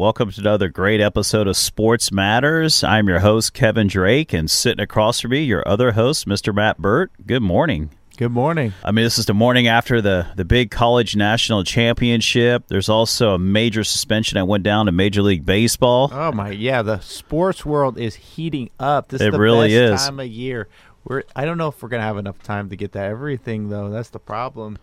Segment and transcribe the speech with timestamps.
[0.00, 2.82] Welcome to another great episode of Sports Matters.
[2.82, 6.54] I'm your host, Kevin Drake, and sitting across from me, your other host, Mr.
[6.54, 7.12] Matt Burt.
[7.26, 7.90] Good morning.
[8.16, 8.72] Good morning.
[8.82, 12.64] I mean, this is the morning after the, the big college national championship.
[12.68, 16.08] There's also a major suspension that went down to Major League Baseball.
[16.10, 19.08] Oh my, yeah, the sports world is heating up.
[19.08, 20.06] This It is the really best is.
[20.06, 20.68] time of year.
[21.04, 23.90] We're I don't know if we're gonna have enough time to get to everything though.
[23.90, 24.78] That's the problem.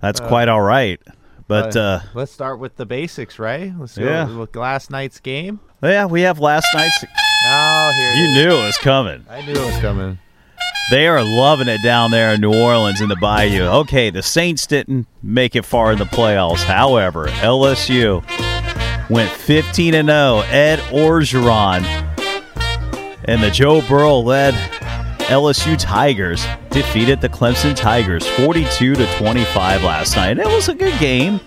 [0.00, 1.00] That's uh, quite all right.
[1.46, 3.72] But Uh, uh, let's start with the basics, right?
[3.78, 4.24] Let's go Yeah.
[4.36, 5.60] with last night's game.
[5.82, 7.04] yeah, we have last night's.
[7.46, 8.34] Oh, here You is.
[8.34, 9.24] knew it was coming.
[9.30, 10.18] I knew it was coming.
[10.90, 13.62] They are loving it down there in New Orleans in the Bayou.
[13.64, 16.62] Okay, the Saints didn't make it far in the playoffs.
[16.64, 18.22] However, LSU
[19.10, 20.42] went 15 and 0.
[20.50, 21.84] Ed Orgeron
[23.26, 24.54] and the Joe Burrow led
[25.26, 30.38] LSU Tigers defeated the Clemson Tigers 42 to 25 last night.
[30.38, 31.40] It was a good game.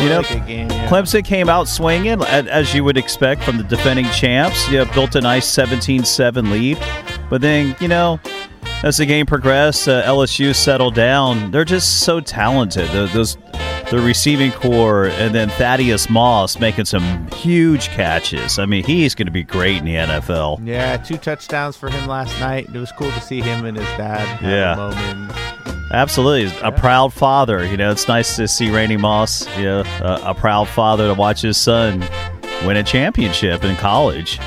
[0.00, 0.68] You know, game.
[0.68, 0.88] Yeah.
[0.88, 4.68] Clemson came out swinging, as you would expect from the defending champs.
[4.68, 6.78] You know, built a nice 17 7 lead.
[7.30, 8.18] But then, you know,
[8.82, 11.52] as the game progressed, uh, LSU settled down.
[11.52, 12.88] They're just so talented.
[12.90, 13.36] Those,
[13.92, 18.58] the receiving corps, and then Thaddeus Moss making some huge catches.
[18.58, 20.66] I mean, he's going to be great in the NFL.
[20.66, 22.68] Yeah, two touchdowns for him last night.
[22.74, 24.72] It was cool to see him and his dad Yeah.
[24.72, 25.32] a moment.
[25.92, 27.66] Absolutely, a proud father.
[27.66, 29.46] You know, it's nice to see Randy Moss.
[29.58, 32.00] You know, a, a proud father to watch his son
[32.64, 34.38] win a championship in college.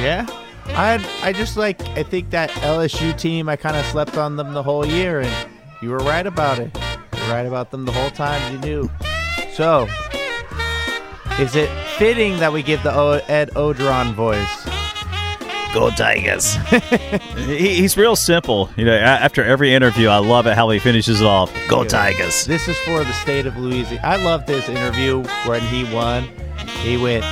[0.00, 0.26] Yeah.
[0.70, 4.52] I I just like I think that LSU team I kind of slept on them
[4.54, 5.48] the whole year and
[5.80, 6.76] you were right about it.
[7.24, 8.90] You're right about them the whole time you knew.
[9.52, 9.88] So,
[11.38, 14.68] is it fitting that we give the o- Ed Orgeron voice?
[15.72, 16.54] Go Tigers!
[17.36, 18.70] he, he's real simple.
[18.76, 21.52] You know, after every interview, I love it how he finishes it off.
[21.68, 21.88] Go Yeah.
[21.88, 22.44] Tigers!
[22.44, 24.00] This is for the state of Louisiana.
[24.06, 26.28] I love this interview when he won.
[26.82, 27.24] He went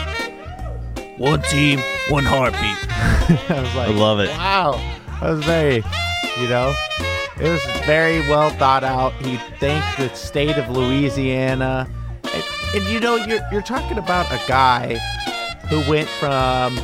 [1.18, 2.60] one team, one heartbeat.
[3.50, 4.28] I was like, I love it.
[4.30, 4.72] Wow,
[5.20, 5.84] that was very,
[6.40, 6.74] you know,
[7.42, 9.12] it was very well thought out.
[9.14, 11.88] He thanked the state of Louisiana,
[12.22, 12.44] and,
[12.74, 14.94] and you know, you're you're talking about a guy
[15.68, 16.78] who went from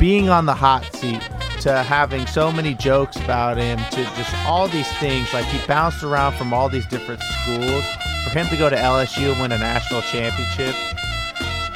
[0.00, 1.22] being on the hot seat
[1.60, 5.32] to having so many jokes about him to just all these things.
[5.32, 7.84] Like he bounced around from all these different schools.
[8.24, 10.74] For him to go to LSU and win a national championship,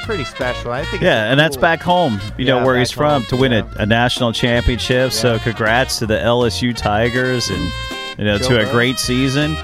[0.03, 0.71] pretty special.
[0.71, 1.01] I think.
[1.01, 2.19] it's Yeah, and that's back home.
[2.37, 3.67] You know where he's from home, to win yeah.
[3.77, 5.13] a, a national championship.
[5.13, 7.71] So congrats to the LSU Tigers and
[8.17, 9.55] you know Joe to a great season.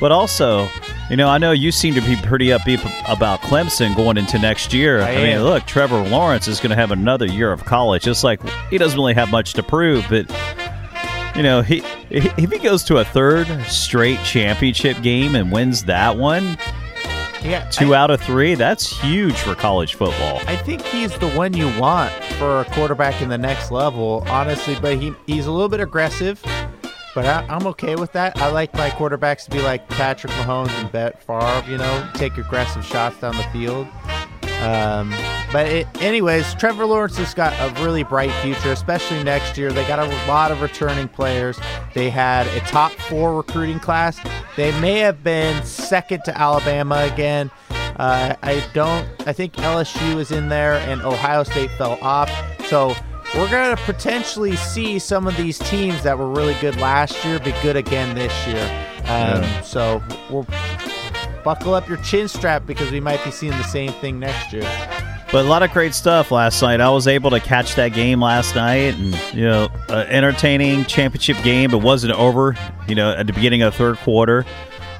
[0.00, 0.68] But also,
[1.08, 2.80] you know, I know you seem to be pretty upbeat
[3.10, 5.00] about Clemson going into next year.
[5.00, 8.06] I mean, look, Trevor Lawrence is going to have another year of college.
[8.08, 8.40] It's like
[8.70, 10.28] he doesn't really have much to prove, but
[11.36, 16.16] you know, he if he goes to a third straight championship game and wins that
[16.16, 16.58] one,
[17.42, 20.40] Yeah, two I- out of three, that's huge for college football.
[20.46, 24.76] I think he's the one you want for a quarterback in the next level, honestly.
[24.80, 26.42] But he he's a little bit aggressive,
[27.14, 28.36] but I, I'm okay with that.
[28.38, 32.36] I like my quarterbacks to be like Patrick Mahomes and Brett Favre, you know, take
[32.36, 33.86] aggressive shots down the field.
[34.60, 35.14] Um,
[35.52, 39.70] but it, anyways, Trevor Lawrence has got a really bright future, especially next year.
[39.70, 41.58] They got a lot of returning players.
[41.92, 44.18] They had a top four recruiting class.
[44.56, 47.50] They may have been second to Alabama again.
[47.70, 49.06] Uh, I don't.
[49.28, 52.30] I think LSU is in there, and Ohio State fell off.
[52.66, 52.94] So
[53.36, 57.52] we're gonna potentially see some of these teams that were really good last year be
[57.62, 58.62] good again this year.
[59.00, 59.60] Um, Yeah.
[59.62, 60.46] So we'll
[61.44, 64.62] buckle up your chin strap because we might be seeing the same thing next year.
[65.32, 66.80] But a lot of great stuff last night.
[66.80, 71.36] I was able to catch that game last night, and you know, uh, entertaining championship
[71.42, 71.72] game.
[71.72, 72.56] It wasn't over,
[72.86, 74.46] you know, at the beginning of the third quarter.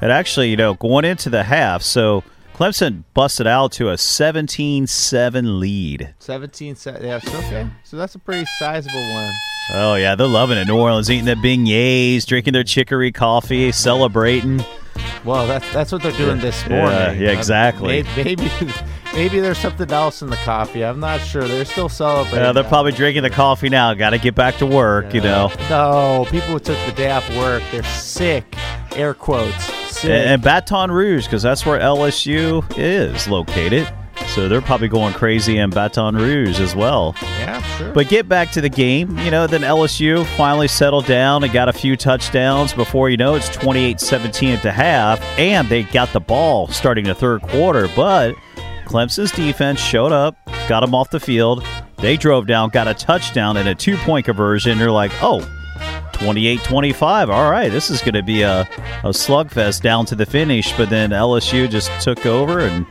[0.03, 1.83] It actually, you know, going into the half.
[1.83, 2.25] So
[2.55, 6.15] Clemson busted out to a 17-7 lead.
[6.21, 7.03] 17 set.
[7.03, 7.69] Yeah, so okay.
[7.83, 9.33] So that's a pretty sizable one.
[9.73, 10.69] Oh yeah, they're loving it.
[10.69, 14.63] New Orleans eating their beignets, drinking their chicory coffee, celebrating.
[15.25, 17.23] Well, that's that's what they're doing this Yeah, morning.
[17.23, 18.03] yeah, Uh, exactly.
[18.05, 18.51] may- Maybe,
[19.15, 20.85] maybe there's something else in the coffee.
[20.85, 21.49] I'm not sure.
[21.49, 22.41] They're still celebrating.
[22.41, 23.93] Yeah, they're probably drinking the coffee now.
[23.95, 25.51] Got to get back to work, you know.
[25.71, 28.45] No, people who took the day off work, they're sick.
[28.95, 29.84] Air quotes.
[30.05, 30.11] Sick.
[30.11, 33.89] And, and Baton Rouge, because that's where LSU is located.
[34.29, 37.15] So they're probably going crazy in Baton Rouge as well.
[37.23, 37.93] yeah, sure.
[37.93, 39.17] But get back to the game.
[39.19, 42.73] You know, then LSU finally settled down and got a few touchdowns.
[42.73, 45.21] Before you know, it's 28 17 at the half.
[45.39, 47.89] And they got the ball starting the third quarter.
[47.95, 48.35] But
[48.87, 50.37] Clemson's defense showed up,
[50.69, 51.65] got them off the field.
[51.99, 54.79] They drove down, got a touchdown and a two point conversion.
[54.79, 55.47] They're like, oh,
[56.15, 57.31] 28 25.
[57.31, 58.63] All right, this is going to be a,
[59.03, 60.73] a slugfest down to the finish.
[60.77, 62.87] But then LSU just took over and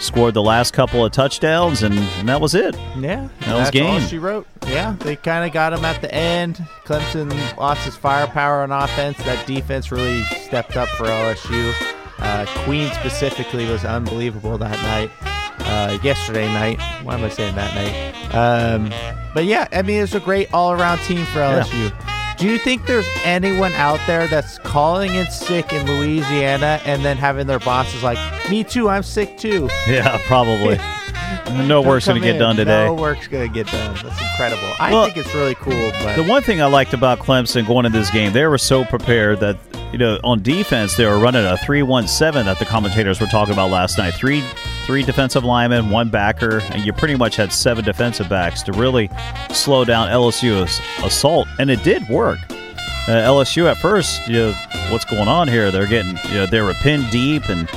[0.00, 2.74] scored the last couple of touchdowns, and, and that was it.
[2.98, 4.00] Yeah, That was that's game.
[4.02, 4.46] she wrote.
[4.66, 6.56] Yeah, they kind of got him at the end.
[6.84, 9.16] Clemson lost his firepower on offense.
[9.18, 11.72] That defense really stepped up for LSU.
[12.18, 15.10] Uh, Queen specifically was unbelievable that night.
[15.60, 16.80] Uh, yesterday night.
[17.02, 18.34] Why am I saying that night?
[18.34, 18.92] Um,
[19.34, 21.92] but yeah, I mean, it's a great all-around team for LSU.
[22.38, 27.16] Do you think there's anyone out there that's calling in sick in Louisiana and then
[27.16, 28.18] having their bosses like,
[28.50, 30.76] "Me too, I'm sick too." Yeah, probably.
[31.66, 32.84] no Don't work's going to get done today.
[32.86, 33.94] No work's gonna get done.
[34.02, 34.70] That's incredible.
[34.78, 35.90] I Well, think it's really cool.
[36.02, 38.84] But The one thing I liked about Clemson going into this game, they were so
[38.84, 39.56] prepared that
[39.96, 43.70] you know on defense they were running a three-one-seven that the commentators were talking about
[43.70, 44.12] last night.
[44.12, 44.42] Three,
[44.84, 49.08] three defensive linemen, one backer, and you pretty much had seven defensive backs to really
[49.50, 52.38] slow down LSU's assault, and it did work.
[53.08, 54.52] Uh, LSU at first, you know,
[54.90, 55.70] what's going on here?
[55.70, 57.68] They're getting, you know, they were pinned deep and.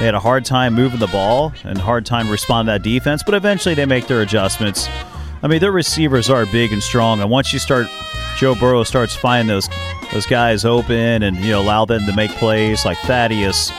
[0.00, 3.22] They had a hard time moving the ball and hard time responding to that defense,
[3.22, 4.88] but eventually they make their adjustments.
[5.40, 7.86] I mean, their receivers are big and strong, and once you start,
[8.38, 9.68] Joe Burrow starts finding those
[10.12, 13.70] those guys open and you know allow them to make plays like Thaddeus.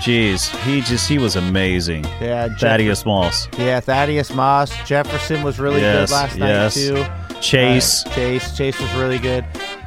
[0.00, 2.04] Jeez, he just he was amazing.
[2.20, 6.76] yeah, Jeff- Thaddeus Moss, yeah, Thaddeus Moss, Jefferson was really Yes, good last yes.
[6.76, 7.40] night too.
[7.40, 8.06] Chase.
[8.06, 9.44] Uh, Chase, Chase was really good.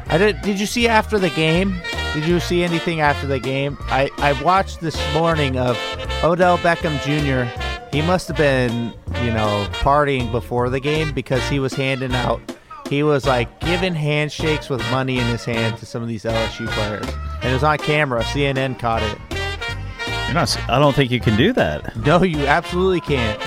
[0.08, 0.42] I did.
[0.42, 1.76] Did you see after the game?
[2.14, 3.78] Did you see anything after the game?
[3.84, 5.78] I I watched this morning of
[6.24, 7.50] Odell Beckham Jr.
[7.96, 8.94] He must have been
[9.24, 12.42] you know partying before the game because he was handing out.
[12.92, 16.68] He was like giving handshakes with money in his hand to some of these LSU
[16.68, 17.08] players,
[17.42, 18.22] and it was on camera.
[18.22, 19.18] CNN caught it.
[20.26, 20.70] You're not.
[20.70, 21.96] I don't think you can do that.
[22.06, 23.42] No, you absolutely can't.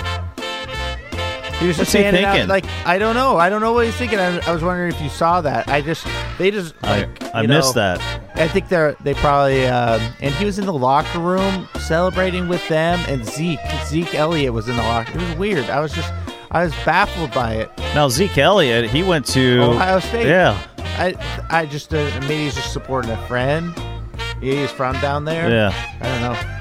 [1.57, 2.49] He was What's just he handing out, thinking?
[2.49, 3.37] like I don't know.
[3.37, 4.17] I don't know what he's thinking.
[4.17, 5.67] I, I was wondering if you saw that.
[5.67, 6.07] I just
[6.39, 8.21] they just like I, I missed know, that.
[8.33, 12.67] I think they're they probably um, and he was in the locker room celebrating with
[12.67, 15.11] them and Zeke Zeke Elliott was in the locker.
[15.19, 15.69] It was weird.
[15.69, 16.11] I was just
[16.55, 17.69] I was baffled by it.
[17.93, 20.25] Now Zeke Elliott, he went to Ohio State.
[20.27, 21.13] Yeah, I
[21.49, 23.73] I just uh, maybe he's just supporting a friend.
[24.39, 25.49] He's from down there.
[25.49, 25.97] yeah.
[26.01, 26.07] I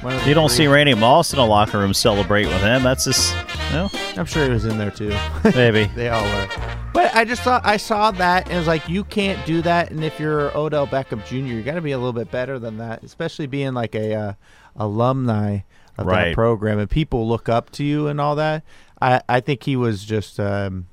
[0.03, 0.25] don't know.
[0.27, 0.57] You don't three.
[0.57, 2.83] see Randy Moss in a locker room celebrate with him.
[2.83, 3.37] That's just,
[3.69, 5.15] you know, I'm sure he was in there too.
[5.55, 5.85] maybe.
[5.95, 6.49] They all were.
[6.93, 9.91] But I just thought I saw that and it was like you can't do that.
[9.93, 12.79] And if you're Odell Beckham Jr., you got to be a little bit better than
[12.79, 14.33] that, especially being like a uh,
[14.77, 15.59] alumni
[15.99, 16.27] of Right.
[16.31, 18.65] that program and people look up to you and all that.
[19.05, 20.87] I I think he was just um,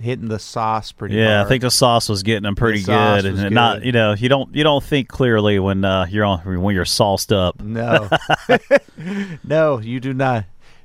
[0.00, 1.46] hitting the sauce pretty Yeah, hard.
[1.46, 4.54] I think the sauce was getting him pretty good, and not you know you don't
[4.54, 7.60] you don't think clearly when uh, you're on when you're sauced up.
[7.60, 8.08] no,
[9.44, 10.44] no, you do not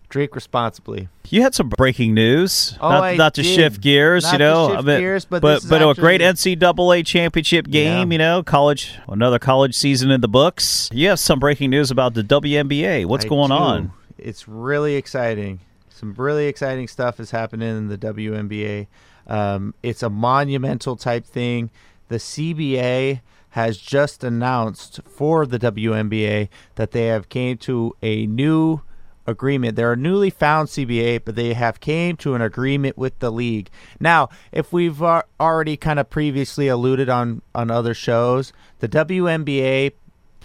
[0.09, 1.07] drink responsibly.
[1.29, 2.75] You had some breaking news.
[2.81, 3.53] Oh, not, I not to did.
[3.55, 7.05] shift gears, Not you know, shift I mean, gears, but but but a great NCAA
[7.05, 8.11] championship game.
[8.11, 8.13] Yeah.
[8.15, 10.89] You know, college another college season in the books.
[10.91, 13.05] You have some breaking news about the WNBA.
[13.05, 13.55] What's I going do.
[13.55, 13.91] on?
[14.17, 15.59] It's really exciting.
[15.99, 18.87] Some really exciting stuff is happening in the WNBA.
[19.27, 21.71] Um, it's a monumental type thing.
[22.07, 23.19] The CBA
[23.49, 28.79] has just announced for the WNBA that they have came to a new
[29.27, 29.75] agreement.
[29.75, 33.69] They're a newly found CBA, but they have came to an agreement with the league.
[33.99, 39.91] Now, if we've already kind of previously alluded on on other shows, the WNBA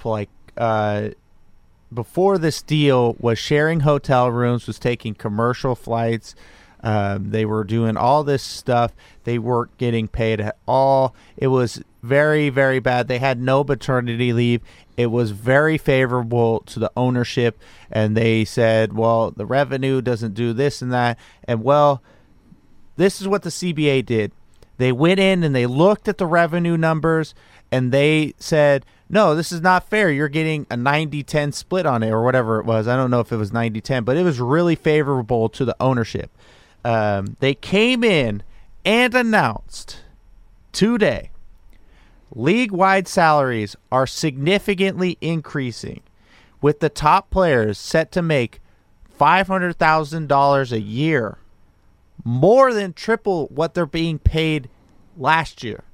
[0.05, 1.11] like uh,
[1.95, 6.35] before this deal was sharing hotel rooms, was taking commercial flights.
[6.83, 8.93] Um, they were doing all this stuff.
[9.25, 11.15] They weren't getting paid at all.
[11.37, 13.09] It was very, very bad.
[13.09, 14.61] They had no paternity leave.
[14.97, 17.59] It was very favorable to the ownership.
[17.91, 21.19] And they said, well, the revenue doesn't do this and that.
[21.45, 22.03] And well,
[22.97, 24.33] this is what the CBA did.
[24.77, 27.35] They went in and they looked at the revenue numbers
[27.73, 30.11] and they said, no, this is not fair.
[30.11, 32.89] You're getting a 90 10 split on it or whatever it was.
[32.89, 35.77] I don't know if it was 90 10, but it was really favorable to the
[35.81, 36.37] ownership.
[36.85, 38.43] Um, they came in
[38.85, 40.01] and announced
[40.73, 41.31] today
[42.35, 46.03] league wide salaries are significantly increasing,
[46.61, 48.61] with the top players set to make
[49.19, 51.39] $500,000 a year
[52.25, 54.69] more than triple what they're being paid
[55.17, 55.85] last year.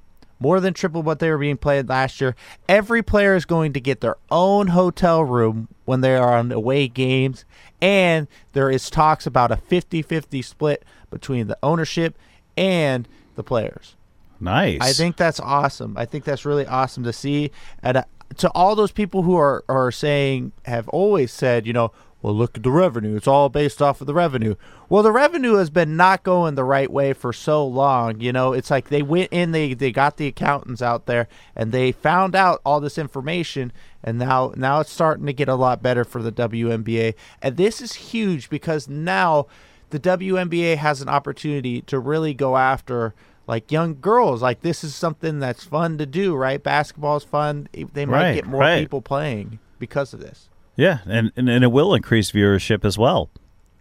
[0.41, 2.35] More than triple what they were being paid last year.
[2.67, 6.87] Every player is going to get their own hotel room when they are on away
[6.87, 7.45] games.
[7.79, 12.17] And there is talks about a 50 50 split between the ownership
[12.57, 13.95] and the players.
[14.39, 14.79] Nice.
[14.81, 15.95] I think that's awesome.
[15.95, 17.51] I think that's really awesome to see.
[17.83, 18.03] And uh,
[18.37, 22.55] to all those people who are, are saying, have always said, you know, well, look
[22.57, 23.15] at the revenue.
[23.15, 24.55] It's all based off of the revenue.
[24.89, 28.19] Well, the revenue has been not going the right way for so long.
[28.21, 31.71] You know, it's like they went in, they they got the accountants out there, and
[31.71, 33.71] they found out all this information,
[34.03, 37.15] and now now it's starting to get a lot better for the WNBA.
[37.41, 39.47] And this is huge because now
[39.89, 43.13] the WNBA has an opportunity to really go after
[43.47, 44.41] like young girls.
[44.41, 46.61] Like this is something that's fun to do, right?
[46.61, 47.67] Basketball is fun.
[47.73, 48.79] They might Right, get more right.
[48.79, 50.47] people playing because of this.
[50.81, 53.29] Yeah, and, and and it will increase viewership as well.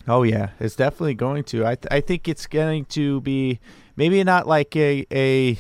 [0.07, 1.65] Oh yeah, it's definitely going to.
[1.65, 3.59] I th- I think it's going to be
[3.97, 5.57] maybe not like a a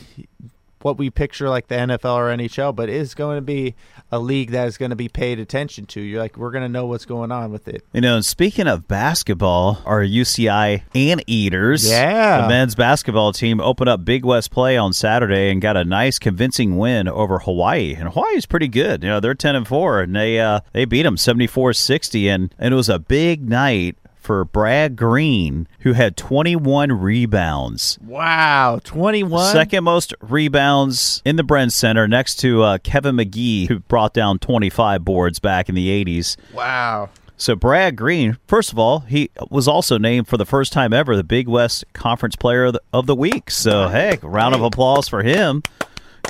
[0.82, 3.74] what we picture like the NFL or NHL, but is going to be
[4.10, 6.00] a league that is going to be paid attention to.
[6.00, 7.84] You're like we're going to know what's going on with it.
[7.92, 12.42] You know, speaking of basketball, our UCI Anteaters, Yeah.
[12.42, 16.18] the men's basketball team opened up Big West play on Saturday and got a nice,
[16.18, 17.94] convincing win over Hawaii.
[17.94, 19.02] And Hawaii's pretty good.
[19.02, 22.72] You know, they're ten and four, and they uh, they beat them 74-60, and and
[22.72, 23.96] it was a big night
[24.30, 27.98] for Brad Greene, who had 21 rebounds.
[28.00, 29.50] Wow, twenty one.
[29.50, 34.38] Second most rebounds in the Bren Center, next to uh, Kevin Magee, who brought down
[34.38, 36.36] 25 boards back in the 80s.
[36.54, 37.10] Wow.
[37.38, 41.16] So Brad Greene, first of all, he was also named for the first time ever
[41.16, 43.50] the Big West Conference Player of the, of the Week.
[43.50, 45.64] So hey, round of applause for him.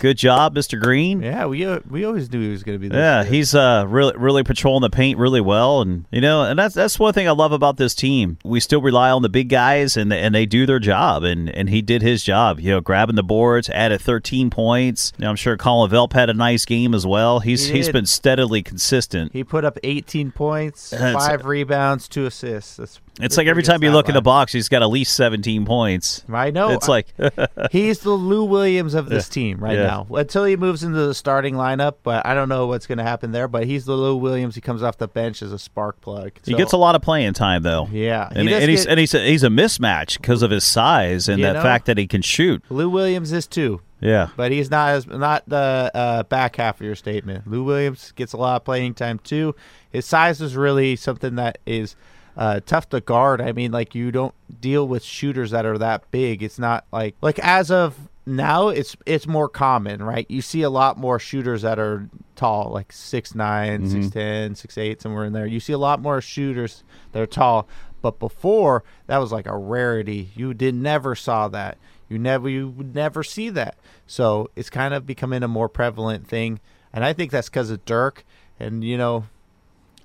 [0.01, 0.81] Good job, Mr.
[0.81, 1.21] Greene.
[1.21, 2.95] Yeah, we uh, we always knew he was going to be.
[2.95, 3.33] Yeah, good.
[3.35, 6.99] he's uh really really patrolling the paint really well, and you know, and that's that's
[6.99, 8.39] one thing I love about this team.
[8.43, 11.69] We still rely on the big guys, and and they do their job, and and
[11.69, 12.61] he did his job.
[12.61, 15.13] You know, grabbing the boards, added 13 points.
[15.19, 17.41] You know, I'm sure Collin Welp had a nice game as well.
[17.41, 17.93] He's He he's did.
[17.93, 19.33] been steadily consistent.
[19.35, 22.77] He put up 18 points, That's- five rebounds, two assists.
[22.79, 25.67] That's It's like every time you look in the box, he's got at least 17
[25.67, 26.25] points.
[26.29, 26.47] line.
[26.49, 26.71] I know.
[26.71, 27.07] It's like
[27.71, 29.83] He's the Lou Williams of this team right Yeah.
[29.85, 30.07] now.
[30.11, 33.33] Until he moves into the starting lineup, but I don't know what's going to happen
[33.33, 33.47] there.
[33.49, 34.55] But he's the Lou Williams.
[34.55, 36.33] He comes off the bench as a spark plug.
[36.47, 37.89] he gets a lot of playing time though.
[37.93, 40.65] Yeah, And, he and he's get- and he's a, he's a mismatch because of his
[40.65, 41.63] size and the know?
[41.63, 42.63] fact that he can shoot.
[42.71, 44.29] Lou Williams is too, Yeah.
[44.37, 47.47] but he's not as not the uh, back half of your statement.
[47.47, 49.55] Lou Williams gets a lot of playing time too.
[49.91, 51.97] His size is really something that is
[52.41, 53.41] uh, tough to guard.
[53.41, 56.43] I mean, like you don't deal with shooters that are that big.
[56.43, 60.27] It's not like like as of now, it's it's more common, right?
[60.29, 64.03] You see a lot more shooters that are tall, like six nine, Mm-hmm.
[64.03, 65.47] six ten, six eight, somewhere in there.
[65.47, 66.83] You see a lot more shooters
[67.13, 67.69] that are tall.
[68.03, 70.31] But before that was like a rarity.
[70.35, 71.77] You did never saw that.
[72.09, 73.77] You never you would never see that.
[74.07, 76.59] So it's kind of becoming a more prevalent thing,
[76.93, 78.25] and I think that's because of Dirk.
[78.59, 79.27] And you know,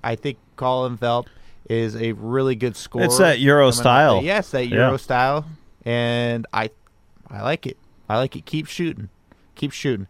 [0.04, 1.26] I think Collin Welp
[1.68, 3.04] is a really good scorer.
[3.04, 4.22] It's that Euro style.
[4.22, 4.86] Yes, that Yeah.
[4.86, 5.46] Euro style,
[5.84, 6.70] and I,
[7.28, 7.76] I like it.
[8.08, 8.46] I like it.
[8.46, 9.08] Keep shooting,
[9.54, 10.06] keep shooting.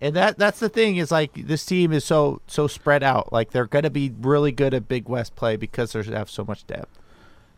[0.00, 3.32] And that that's the thing is like this team is so so spread out.
[3.32, 6.66] Like they're gonna be really good at Big West play because they have so much
[6.66, 6.98] depth.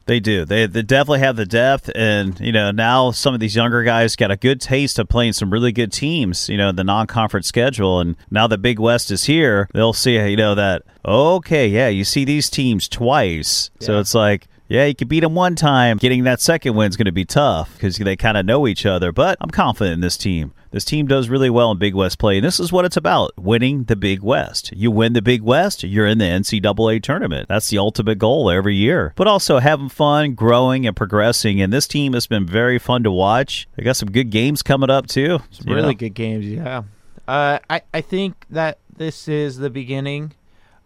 [0.07, 0.45] They do.
[0.45, 4.17] They, they definitely have the depth, and you know now some of these younger guys
[4.17, 6.49] got a good taste of playing some really good teams.
[6.49, 10.37] You know the non-conference schedule, and now that Big West is here, they'll see you
[10.37, 14.47] know that okay, yeah, you see these teams twice, so it's like.
[14.75, 15.99] Yeah, you could beat them one time.
[15.99, 18.85] Getting that second win is going to be tough because they kind of know each
[18.85, 19.13] other.
[19.13, 20.53] But I'm confident in this team.
[20.73, 23.31] This team does really well in Big West play, and this is what it's about:
[23.39, 24.73] winning the Big West.
[24.73, 27.49] You win the Big West, you're in the NCAA tournament.
[27.49, 29.13] That's the ultimate goal every year.
[29.15, 31.61] But also having fun, growing, and progressing.
[31.61, 33.69] And this team has been very fun to watch.
[33.77, 35.39] They got some good games coming up too.
[35.51, 35.99] Some really know?
[35.99, 36.83] good games, yeah.
[37.29, 40.33] Uh, I I think that this is the beginning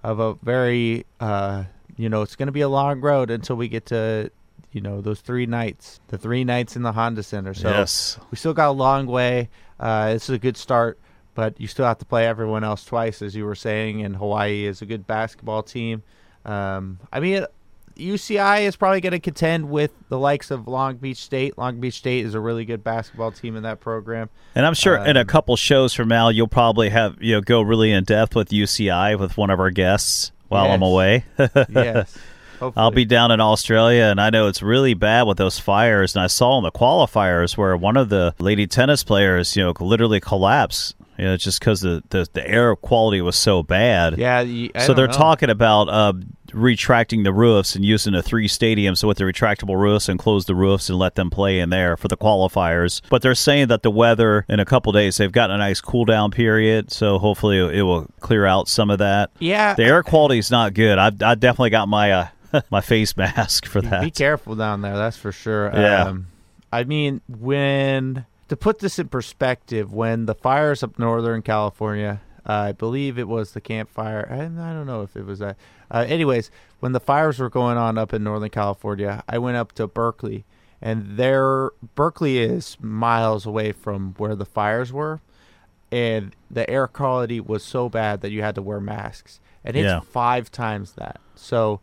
[0.04, 1.64] of a very uh,
[1.98, 4.30] you know, it's going to be a long road until we get to
[4.72, 7.52] you know those three nights, the three nights in the Honda Center.
[7.52, 8.18] So yes.
[8.30, 9.48] we still got a long way.
[9.78, 10.98] Uh, this is a good start,
[11.34, 14.02] but you still have to play everyone else twice, as you were saying.
[14.02, 16.02] And Hawaii is a good basketball team.
[16.44, 17.44] Um, I mean,
[17.96, 21.58] UCI is probably going to contend with the likes of Long Beach State.
[21.58, 24.30] Long Beach State is a really good basketball team in that program.
[24.54, 27.40] And I'm sure in a Um, couple shows from now, you'll probably have you know
[27.40, 31.24] go really in depth with UCI with one of our guests while I'm away.
[31.68, 32.16] Yes.
[32.76, 36.16] I'll be down in Australia, and I know it's really bad with those fires.
[36.16, 39.72] And I saw in the qualifiers where one of the lady tennis players, you know,
[39.78, 40.96] literally collapsed.
[41.18, 44.18] You know, just because the, the the air quality was so bad.
[44.18, 44.38] Yeah.
[44.38, 45.12] I so they're know.
[45.12, 46.12] talking about uh,
[46.52, 50.54] retracting the roofs and using the three stadiums with the retractable roofs and close the
[50.54, 53.00] roofs and let them play in there for the qualifiers.
[53.10, 56.04] But they're saying that the weather in a couple days they've got a nice cool
[56.04, 59.30] down period, so hopefully it will clear out some of that.
[59.38, 59.74] Yeah.
[59.74, 60.98] The air quality is not good.
[60.98, 62.28] I've, I definitely got my uh,
[62.70, 64.02] my face mask for that.
[64.02, 64.96] Be careful down there.
[64.96, 65.70] That's for sure.
[65.74, 66.04] Yeah.
[66.04, 66.28] Um,
[66.72, 72.68] I mean, when to put this in perspective, when the fires up northern California Uh,
[72.68, 74.26] I believe it was the campfire.
[74.30, 75.58] I, I don't know if it was that.
[75.90, 76.50] Uh, anyways,
[76.80, 80.46] when the fires were going on up in Northern California, I went up to Berkeley,
[80.80, 85.20] and there Berkeley is miles away from where the fires were,
[85.92, 89.84] and the air quality was so bad that you had to wear masks, and it's
[89.84, 90.00] Yeah.
[90.00, 91.20] five times that.
[91.34, 91.80] So.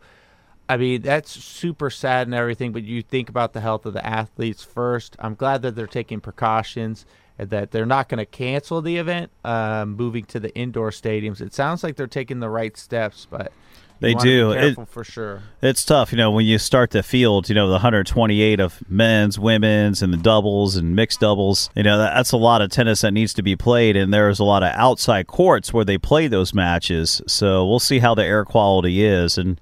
[0.68, 4.04] I mean, that's super sad and everything, but you think about the health of the
[4.04, 5.16] athletes first.
[5.18, 7.06] I'm glad that they're taking precautions
[7.38, 11.40] and that they're not going to cancel the event, um, moving to the indoor stadiums.
[11.40, 13.52] It sounds like they're taking the right steps, but
[14.00, 14.52] They do.
[14.52, 15.42] It- for sure.
[15.62, 19.38] It's tough, you know, when you start the field, you know, the 128 of men's,
[19.38, 21.70] women's, and the doubles and mixed doubles.
[21.74, 24.38] You know, that, that's a lot of tennis that needs to be played, and there's
[24.38, 27.22] a lot of outside courts where they play those matches.
[27.26, 29.38] So we'll see how the air quality is.
[29.38, 29.58] And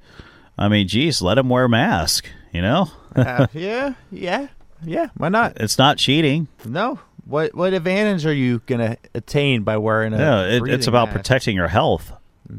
[0.58, 2.26] I mean, geez, let them wear a mask.
[2.52, 4.48] You know, Uh, yeah, yeah,
[4.84, 5.08] yeah.
[5.16, 5.54] Why not?
[5.56, 6.46] it's not cheating.
[6.64, 7.00] No.
[7.26, 10.18] What what advantage are you going to attain by wearing a?
[10.18, 11.16] No, it, it's about mask?
[11.16, 12.12] protecting your health.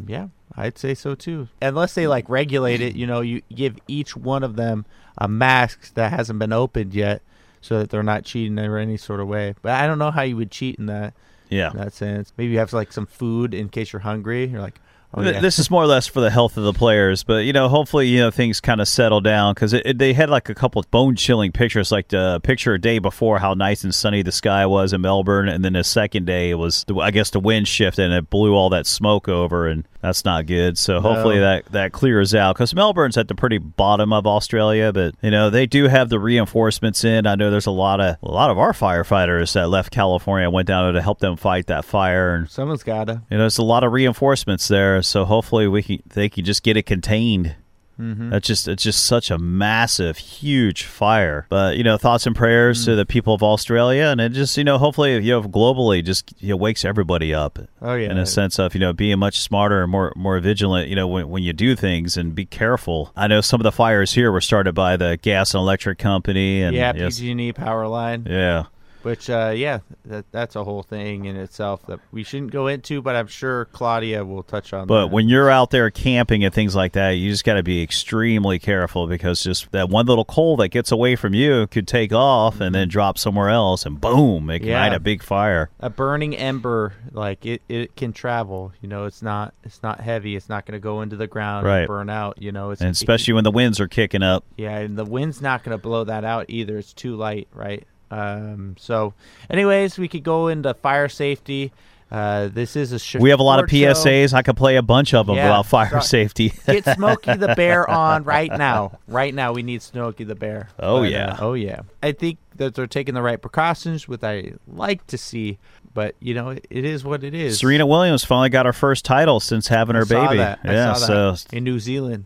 [0.08, 1.48] Yeah, I'd say so too.
[1.62, 4.86] Unless they like regulate it, you know, you give each one of them
[5.18, 7.22] a mask that hasn't been opened yet,
[7.62, 9.54] so that they're not cheating in any sort of way.
[9.62, 11.14] But I don't know how you would cheat in that
[11.50, 11.70] Yeah.
[11.72, 12.34] in that sense.
[12.36, 14.46] Maybe you have like some food in case you're hungry.
[14.48, 14.82] You're like,
[15.16, 17.54] oh yeah, This is more or less for the health of the players, but you
[17.54, 20.80] know, hopefully, you know, things kind of settle down because they had like a couple
[20.80, 24.32] of bone chilling pictures, like the picture a day before how nice and sunny the
[24.32, 27.68] sky was in Melbourne, and then the second day it was, I guess, the wind
[27.68, 30.78] shifted and it blew all that smoke over, and that's not good.
[30.78, 31.42] So hopefully No.
[31.42, 35.50] that that clears out because Melbourne's at the pretty bottom of Australia, but you know
[35.50, 37.26] they do have the reinforcements in.
[37.28, 40.68] I know there's a lot of a lot of our firefighters that left California went
[40.68, 43.22] down there to help them fight that fire, and someone's gotta.
[43.30, 46.64] you know, there's a lot of reinforcements there, so hopefully we can they can just
[46.64, 47.56] get it contained.
[48.00, 48.30] Mm-hmm.
[48.30, 51.46] That's just it's just such a massive, huge fire.
[51.50, 52.86] But you know, thoughts and prayers Mm.
[52.86, 56.34] to the people of Australia, and it just you know, hopefully you know, globally, just
[56.40, 59.40] you know, wakes everybody up Oh yeah, in a sense of you know being much
[59.40, 60.90] smarter and more more vigilant.
[60.90, 63.12] You know, when when you do things and be careful.
[63.16, 66.62] I know some of the fires here were started by the gas and electric company,
[66.62, 68.26] and yeah, PG&E power line.
[68.30, 68.66] yeah.
[69.06, 73.02] Which, uh, yeah, that that's a whole thing in itself that we shouldn't go into,
[73.02, 74.88] but I'm sure Claudia will touch on.
[74.88, 75.14] But that.
[75.14, 78.58] when you're out there camping and things like that, you just got to be extremely
[78.60, 82.60] careful because just that one little coal that gets away from you could take off
[82.60, 84.96] and then drop somewhere else, and boom, ignite Yeah.
[84.96, 85.70] a big fire.
[85.80, 88.74] a burning ember, like it, it can travel.
[88.82, 90.36] You know, it's not it's not heavy.
[90.36, 91.80] It's not going to go into the ground Right.
[91.82, 92.42] and burn out.
[92.42, 94.44] You know, it's And it- especially when the winds are kicking up.
[94.58, 96.78] yeah, and the wind's not going to blow that out either.
[96.80, 97.84] It's too light, right?
[98.20, 99.14] Um, so,
[99.50, 101.72] anyways, we could go into fire safety.
[102.12, 104.04] Uh, this is a sh- We have a lot of short show.
[104.04, 104.34] PSAs.
[104.34, 106.54] I could play a bunch of them Yeah, about fire safety.
[106.66, 109.00] Get Smokey the Bear on right now.
[109.08, 110.70] Right now, we need Smokey the Bear.
[110.80, 111.32] Oh, But, yeah.
[111.34, 111.82] uh, oh yeah.
[112.04, 115.58] I think that they're taking the right precautions, which I like to see.
[115.96, 117.58] But you know, it, it is what it is.
[117.60, 120.36] Serena Williams finally got her first title since having I her baby.
[120.36, 122.26] Yeah, so in New Zealand.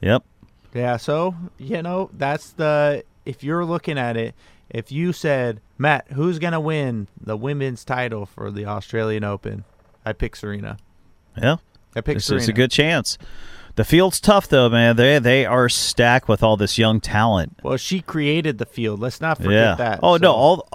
[0.00, 0.24] yep.
[0.74, 4.34] Yeah, so you know that's the if you're looking at it,
[4.70, 9.64] if you said Matt, who's gonna win the women's title for the Australian Open,
[10.04, 10.78] I pick Serena.
[11.40, 11.56] Yeah.
[11.96, 12.42] I pick It's, Serena.
[12.42, 13.18] it's a good chance.
[13.76, 14.94] The field's tough though, man.
[14.94, 17.58] They they are stacked with all this young talent.
[17.64, 19.00] Well, she created the field.
[19.00, 19.74] Let's not forget yeah.
[19.74, 20.00] that.
[20.00, 20.68] Oh no, all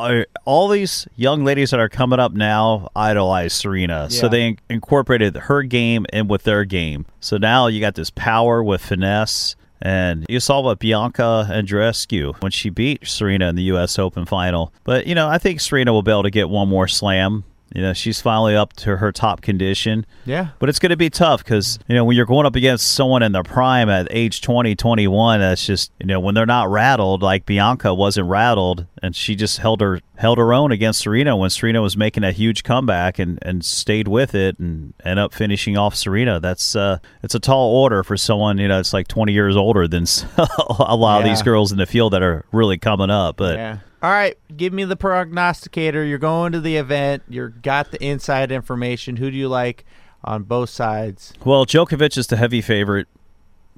[0.43, 4.09] all these young ladies that are coming up now idolize Serena.
[4.09, 7.05] So they incorporated her game in with their game.
[7.21, 9.55] So now you got this power with finesse.
[9.81, 13.97] And you saw what Bianca Andreescu when she beat Serena in the U.S.
[13.97, 14.73] Open final.
[14.83, 17.43] But you know, I think Serena will be able to get one more slam.
[17.73, 20.05] You know, she's finally up to her top condition.
[20.25, 20.49] Yeah.
[20.57, 23.21] But it's going to be tough because, you know, when you're going up against someone
[23.21, 27.21] in their prime at age 20, 21, that's just, you know, when they're not rattled,
[27.21, 31.49] like Bianca wasn't rattled and she just held her held her own against Serena when
[31.49, 35.77] Serena was making a huge comeback and, and stayed with it and end up finishing
[35.77, 36.41] off Serena.
[36.41, 39.87] That's, uh, it's a tall order for someone, you know, it's like 20 years older
[39.87, 40.03] than
[40.37, 43.37] a lot of these girls in the field that are really coming up.
[43.37, 43.77] But yeah.
[44.01, 46.03] All right, give me the prognosticator.
[46.05, 47.23] You're going to the event.
[47.27, 49.17] You're got the inside information.
[49.17, 49.85] Who do you like
[50.23, 51.33] on both sides?
[51.43, 53.07] well, Djokovic is the heavy favorite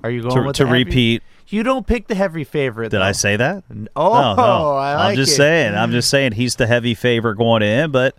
[0.04, 1.24] Are you going to, with to repeat.
[1.48, 2.90] You don't pick the heavy favorite.
[2.92, 3.06] Did though.
[3.06, 3.64] I say that?
[3.96, 4.44] Oh, No, no.
[4.44, 5.36] Oh, I like I'm just it.
[5.36, 5.76] saying.
[5.76, 7.92] I'm just saying he's the heavy favorite going in.
[7.92, 8.16] But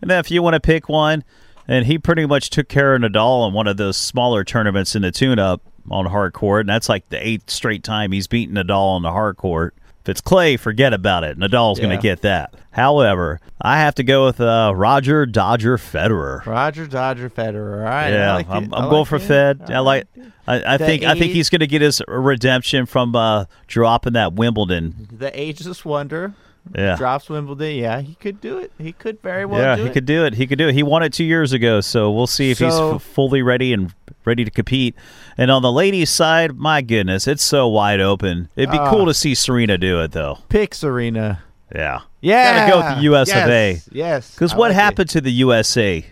[0.00, 1.24] and if you want to pick one,
[1.66, 5.02] and he pretty much took care of Nadal in one of those smaller tournaments in
[5.02, 8.94] the tune-up on hard court, and that's like the eighth straight time he's beaten Nadal
[8.94, 9.74] on the hard court.
[10.06, 11.36] If it's clay, forget about it.
[11.36, 12.54] Nadal's going to get that.
[12.70, 16.46] However, I have to go with uh, Roger Dodger Federer.
[16.46, 17.78] Roger Dodger Federer.
[17.78, 18.06] All right.
[18.06, 18.72] I Yeah, like I'm.
[18.72, 19.22] I'm I going like for it.
[19.22, 19.62] Fed.
[19.62, 20.06] All I like.
[20.16, 20.32] right.
[20.46, 21.02] I, I think.
[21.02, 25.08] I think he's going to get his redemption from uh, dropping that Wimbledon.
[25.10, 26.34] the ageless wonder.
[26.74, 26.96] Yeah.
[26.96, 27.76] drops Wimbledon.
[27.76, 28.72] Yeah, he could do it.
[28.78, 29.60] He could very well.
[29.60, 29.92] yeah, he it.
[29.92, 30.34] could do it.
[30.34, 30.74] He could do it.
[30.74, 33.94] He won it two years ago, so we'll see if he's f- fully ready and
[34.24, 34.94] ready to compete.
[35.38, 38.48] And on the ladies' side, my goodness, it's so wide open.
[38.56, 38.90] It'd be Ah.
[38.90, 40.38] cool to see Serena do it, though.
[40.48, 41.40] pick Serena.
[41.74, 43.70] Yeah, Yeah, Gotta go with the US of A.
[43.72, 44.30] Yes, yes.
[44.34, 44.74] because what like it.
[44.80, 46.04] happened to the USA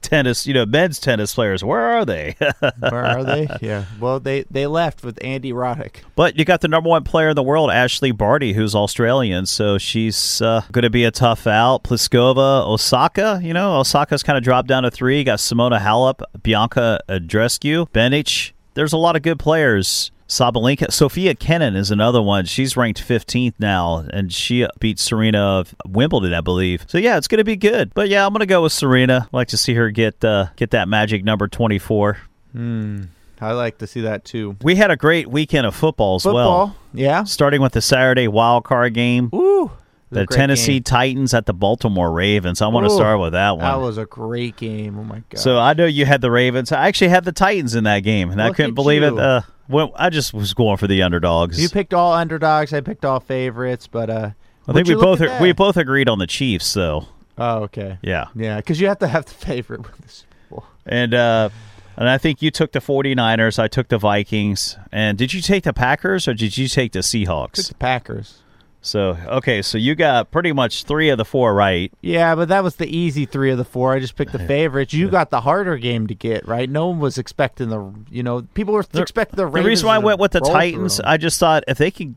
[0.00, 0.46] tennis?
[0.46, 1.62] You know, men's tennis players.
[1.64, 2.36] Where are they?
[2.78, 3.48] Where are they?
[3.60, 3.84] Yeah.
[3.98, 5.96] Well, they they left with Andy Roddick.
[6.16, 9.78] But you got the number one player in the world, Ashleigh Barty, who's Australian, so
[9.78, 11.84] she's uh, going to be a tough out.
[11.84, 15.18] Pliskova, Osaka, you know, Osaka's kind of dropped down to three.
[15.18, 18.52] You got Simona Halep, Bianca Andreescu, Bencic.
[18.74, 20.10] There's a lot of good players.
[20.30, 22.44] Sabalenka, Sofia Kenin is another one.
[22.44, 26.84] She's ranked 15th now, and she beat Serena of Wimbledon, I believe.
[26.86, 27.92] So yeah, it's going to be good.
[27.94, 29.26] But yeah, I'm going to go with Serena.
[29.26, 32.16] I'd like to see her get uh, get that magic number 24.
[33.40, 34.56] I like to see that too.
[34.62, 36.76] We had a great weekend of football as well.
[36.92, 37.24] Yeah.
[37.24, 39.30] starting with the Saturday wild card game.
[39.34, 39.72] Ooh.
[40.10, 40.82] It was a The Tennessee game.
[40.84, 42.60] Titans at the Baltimore Ravens.
[42.62, 43.60] I want to start with that one.
[43.60, 44.98] That was a great game.
[44.98, 45.38] Oh my god.
[45.38, 46.72] so I know you had the Ravens.
[46.72, 49.16] I actually had the Titans in that game, and I couldn't believe it.
[49.18, 51.60] Uh, well, I just was going for the underdogs.
[51.62, 52.72] you picked all underdogs.
[52.72, 54.30] I picked all favorites, but uh,
[54.66, 57.06] I think we both at we both agreed on the Chiefs, though.
[57.38, 57.98] Oh, okay.
[58.02, 61.50] Yeah, Yeah, because you have to have the favorite with the and uh,
[61.96, 63.58] and I think you took the 49ers.
[63.58, 64.76] I took the Vikings.
[64.90, 67.68] And did you take the Packers or did you take the Took Seahawks?
[67.68, 68.38] the Packers.
[68.82, 71.92] So okay, so you got pretty much three of the four right.
[72.00, 73.92] Yeah, but that was the easy three of the four.
[73.92, 74.94] I just picked the favorites.
[74.94, 76.68] You got the harder game to get right.
[76.68, 77.92] No one was expecting the.
[78.10, 79.44] You know, people were expecting the.
[79.50, 80.98] The reason why I went with the Titans.
[81.00, 82.14] I just thought if they could,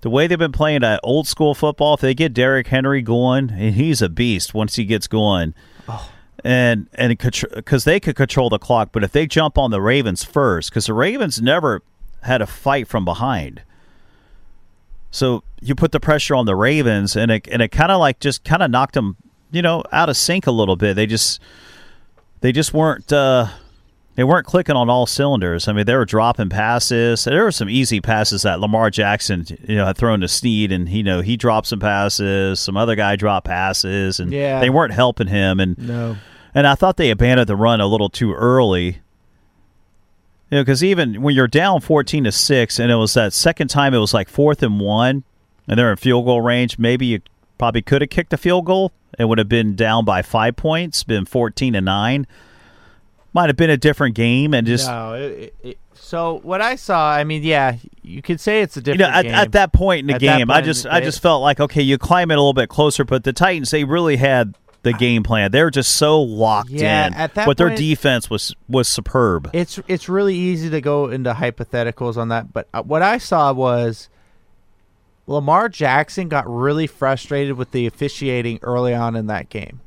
[0.00, 3.50] the way they've been playing that old school football, if they get Derrick Henry going,
[3.50, 5.54] and he's a beast once he gets going,
[5.88, 6.10] Oh.
[6.44, 10.24] and and because they could control the clock, but if they jump on the Ravens
[10.24, 11.82] first, because the Ravens never
[12.22, 13.62] had a fight from behind,
[15.10, 18.20] so you put the pressure on the Ravens, and it and it kind of like
[18.20, 19.16] just kind of knocked them,
[19.50, 20.94] you know, out of sync a little bit.
[20.94, 21.40] They just
[22.40, 23.12] they just weren't.
[23.12, 23.48] Uh,
[24.16, 25.66] they weren't clicking on all cylinders.
[25.68, 27.24] I mean, they were dropping passes.
[27.24, 30.88] There were some easy passes that Lamar Jackson, you know, had thrown to Snead, and
[30.88, 32.60] you know he dropped some passes.
[32.60, 34.60] Some other guy dropped passes, and Yeah.
[34.60, 35.60] they weren't helping him.
[35.60, 36.16] And no.
[36.54, 38.98] and I thought they abandoned the run a little too early.
[40.50, 43.68] You know, because even when you're down fourteen to six, and it was that second
[43.68, 45.22] time, it was like fourth and one,
[45.68, 46.78] and they're in field goal range.
[46.78, 47.20] Maybe you
[47.56, 48.92] probably could have kicked a field goal.
[49.18, 52.26] It would have been down by five points, been fourteen to nine.
[53.32, 55.14] Might have been a different game, and just no.
[55.14, 59.00] It, it, so what I saw, I mean, yeah, you could say it's a different.
[59.00, 59.34] you know, at, game.
[59.34, 61.96] at that point in the At game, I just I just felt like okay, you
[61.96, 65.50] climb it a little bit closer, but the Titans they really had the game plan.
[65.50, 67.14] They were just so locked Yeah, in.
[67.14, 69.50] at that but their defense was was superb.
[69.52, 73.52] it's it's really easy to go into hypotheticals on that, but uh, what I saw
[73.52, 74.08] was
[75.26, 79.80] Lamar Jackson got really frustrated with the officiating early on in that game.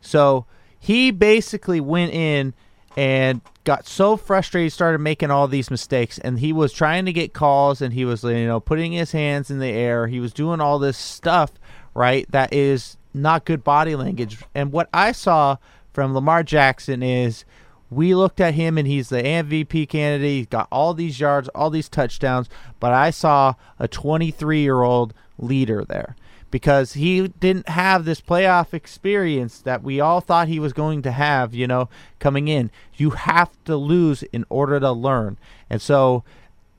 [0.00, 0.46] So
[0.78, 2.52] he basically went in
[2.96, 7.32] and got so frustrated, started making all these mistakes, and he was trying to get
[7.32, 10.60] calls, and he was you know putting his hands in the air, he was doing
[10.60, 11.52] all this stuff,
[11.94, 12.30] right?
[12.32, 14.38] That is not good body language.
[14.54, 15.56] And what I saw
[15.92, 17.44] from Lamar Jackson is
[17.90, 20.30] we looked at him and he's the MVP candidate.
[20.30, 22.48] He's got all these yards, all these touchdowns,
[22.80, 26.16] but I saw a 23 year old leader there
[26.50, 31.12] because he didn't have this playoff experience that we all thought he was going to
[31.12, 32.70] have, you know, coming in.
[32.94, 35.38] You have to lose in order to learn.
[35.68, 36.24] And so,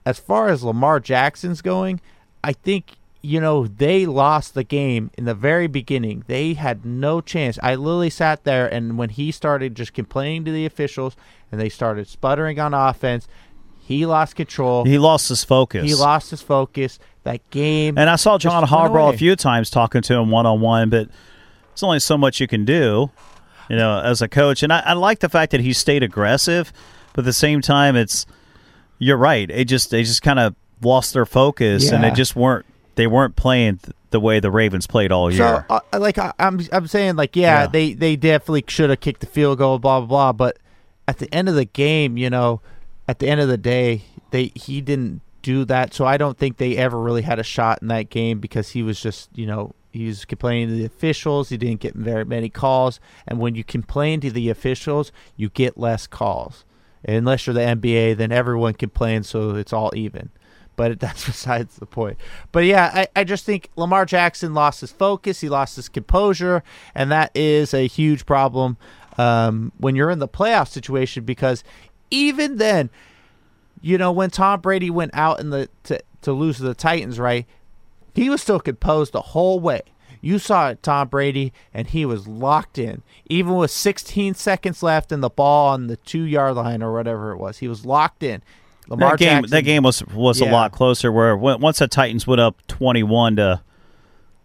[0.05, 1.99] as far as Lamar Jackson's going,
[2.43, 6.23] I think you know, they lost the game in the very beginning.
[6.27, 7.57] They had no chance.
[7.63, 11.15] I literally sat there, and when he started just complaining to the officials
[11.51, 13.27] and they started sputtering on offense,
[13.79, 14.85] he lost control.
[14.85, 15.83] He lost his focus.
[15.83, 16.99] He lost his focus.
[17.23, 17.97] That game.
[17.97, 21.09] And I saw John Harbaugh a few times talking to him one on one, but
[21.73, 23.11] it's only so much you can do,
[23.69, 24.63] you know, as a coach.
[24.63, 26.71] And I, I like the fact that he stayed aggressive,
[27.11, 28.25] but at the same time, it's
[28.97, 29.49] you're right.
[29.51, 32.09] It just they just kind of lost their focus, and Yeah.
[32.09, 32.65] they just weren't
[32.97, 35.65] they weren't playing th- the way the Ravens played all year.
[35.69, 37.67] So, uh, like, I, I'm, I'm saying, like, yeah, Yeah.
[37.67, 40.33] they, they definitely should have kicked the field goal, blah blah blah.
[40.33, 40.59] But
[41.07, 42.61] at the end of the game, you know,
[43.07, 45.93] at the end of the day, they he didn't do that.
[45.93, 48.83] So I don't think they ever really had a shot in that game because he
[48.83, 51.49] was just, you know, he was complaining to the officials.
[51.49, 55.77] He didn't get very many calls, and when you complain to the officials, you get
[55.77, 56.65] less calls.
[57.07, 60.29] Unless you're the NBA, then everyone complains, so it's all even
[60.77, 62.17] but that's besides the point.
[62.53, 66.63] But yeah, I, I just think Lamar Jackson lost his focus, he lost his composure,
[66.95, 68.77] and that is a huge problem
[69.17, 71.65] um, when you're in the playoff situation because
[72.09, 72.89] even then,
[73.81, 77.19] you know, when Tom Brady went out in the to, to lose to the Titans,
[77.19, 77.45] right?
[78.17, 79.81] he was still composed the whole way.
[80.21, 83.03] You saw it, Tom Brady, and he was locked in.
[83.29, 87.31] Even with 16 seconds left and the ball on the two yard line or whatever
[87.31, 88.41] it was, he was locked in.
[88.89, 91.11] Lamar that game, Jackson, that game was was a lot closer.
[91.11, 93.61] Where once the Titans went up twenty one to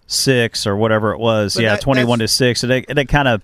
[0.07, 3.29] six or whatever it was, But yeah, twenty one to six, and it, it kind
[3.29, 3.43] of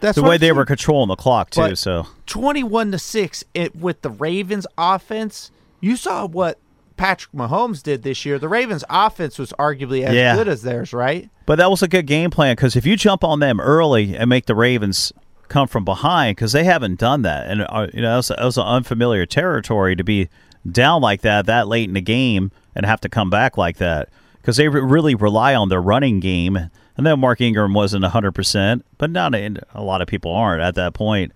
[0.00, 0.56] that's the way I'm they saying.
[0.56, 1.60] were controlling the clock too.
[1.60, 5.50] But- so 21 to 6 it with the Ravens offense.
[5.80, 6.58] You saw what
[6.96, 8.38] Patrick Mahomes did this year.
[8.38, 10.34] The Ravens offense was arguably as Yeah.
[10.36, 11.28] good as theirs, right?
[11.46, 14.28] But that was a good game plan because if you jump on them early and
[14.30, 15.12] make the Ravens
[15.52, 18.40] come from behind, because they haven't done that, and uh, you know it was, it
[18.40, 20.28] was unfamiliar territory to be
[20.70, 24.08] down like that that late in the game and have to come back like that
[24.40, 26.56] because they re- really rely on their running game.
[26.96, 30.74] And then Mark Ingram wasn't hundred percent, but not a lot of people aren't at
[30.74, 31.32] that point.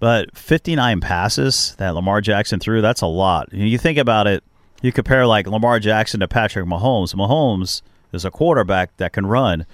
[0.00, 3.52] But 59 passes that Lamar Jackson threw, that's a lot.
[3.52, 4.44] You think about it,
[4.80, 7.14] you compare like Lamar Jackson to Patrick Mahomes.
[7.14, 9.66] Mahomes is a quarterback that can run,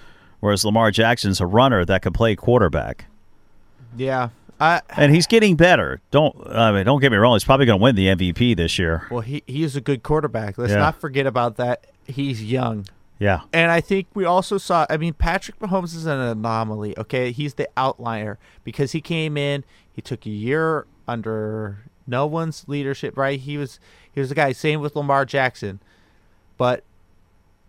[0.45, 3.05] whereas Lamar Jackson's a runner that can play quarterback.
[3.97, 4.29] Yeah.
[4.59, 5.99] I And he's getting better.
[6.11, 8.79] Don't I mean don't get me wrong, he's probably going to win the MVP this
[8.79, 9.05] year.
[9.11, 10.57] well, he he is a good quarterback.
[10.57, 10.79] Let's Yeah.
[10.79, 11.87] not forget about that.
[12.05, 12.85] He's young.
[13.19, 13.41] Yeah.
[13.51, 14.85] And I think we also saw.
[14.89, 16.97] I mean, Patrick Mahomes is an anomaly.
[16.97, 19.63] Okay, he's the outlier because he came in.
[19.91, 23.17] He took a year under no one's leadership.
[23.17, 23.39] Right?
[23.39, 23.79] He was
[24.11, 24.51] he was the guy.
[24.51, 25.79] Same with Lamar Jackson,
[26.57, 26.83] but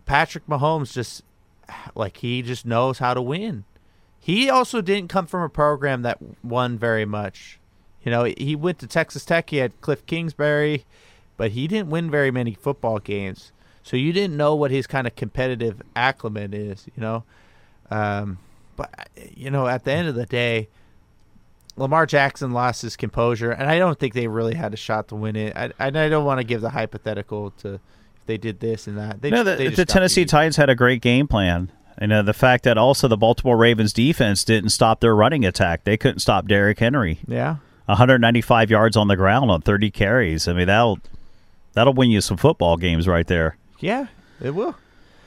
[0.05, 1.23] Patrick Mahomes just
[1.95, 3.65] like he just knows how to win.
[4.19, 7.59] He also didn't come from a program that won very much.
[8.03, 9.49] You know, he went to Texas Tech.
[9.49, 10.85] He had Cliff Kingsbury,
[11.35, 13.51] but he didn't win very many football games.
[13.83, 17.23] So you didn't know what his kind of competitive acclimate is, you know.
[17.89, 18.39] Um,
[18.75, 20.67] but you know, at the end of the day,
[21.77, 25.15] Lamar Jackson lost his composure, and I don't think they really had a shot to
[25.15, 25.55] win it.
[25.55, 27.79] I, I don't want to give the hypothetical to
[28.27, 29.21] they did this and that.
[29.21, 30.25] They, no, the, just the Tennessee.
[30.25, 31.71] Titans had a great game plan.
[31.97, 35.83] And uh, the fact that also the Baltimore Ravens defense didn't stop their running attack.
[35.83, 37.17] They couldn't stop Derrick Henry.
[37.27, 40.47] Yeah, 195 yards on the ground on 30 carries.
[40.47, 40.99] I mean, that'll
[41.73, 43.57] that'll win you some football games right there.
[43.79, 44.07] yeah,
[44.39, 44.75] it will.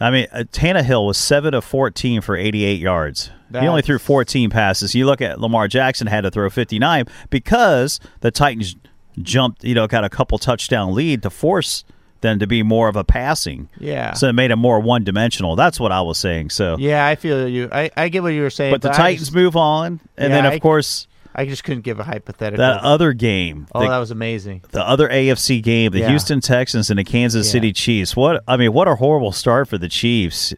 [0.03, 3.31] I mean, uh, Tannehill was 7 of 14 for 88 yards.
[3.51, 4.95] he only threw 14 passes.
[4.95, 8.77] You look at Lamar Jackson had to throw 59 because the Titans
[9.21, 11.85] jumped, you know, got a couple touchdown lead to force
[12.21, 13.69] them to be more of a passing.
[13.79, 14.13] Yeah.
[14.13, 15.57] So it made it more one dimensional.
[15.57, 16.51] That's what I was saying.
[16.51, 17.69] So, Yeah, I feel you.
[17.73, 20.31] I, I get what you were saying, but the I Titans just, move on, and
[20.31, 22.59] Yeah, then of I- course I just couldn't give a hypothetical.
[22.59, 24.63] that other game, oh, the, that was amazing.
[24.73, 26.09] the other AFC game, the Yeah.
[26.09, 27.53] Houston Texans and the Kansas Yeah.
[27.53, 28.17] City Chiefs.
[28.17, 30.53] What I mean, what a horrible start for the Chiefs.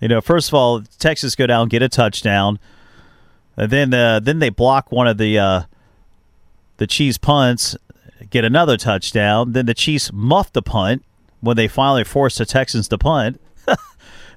[0.00, 2.58] You know, first of all, Texas go down, get a touchdown,
[3.56, 5.62] and then uh, then they block one of the uh,
[6.78, 7.76] the Chiefs punts,
[8.30, 9.52] get another touchdown.
[9.52, 11.04] Then the Chiefs muffed the punt
[11.40, 13.40] when they finally forced the Texans to punt.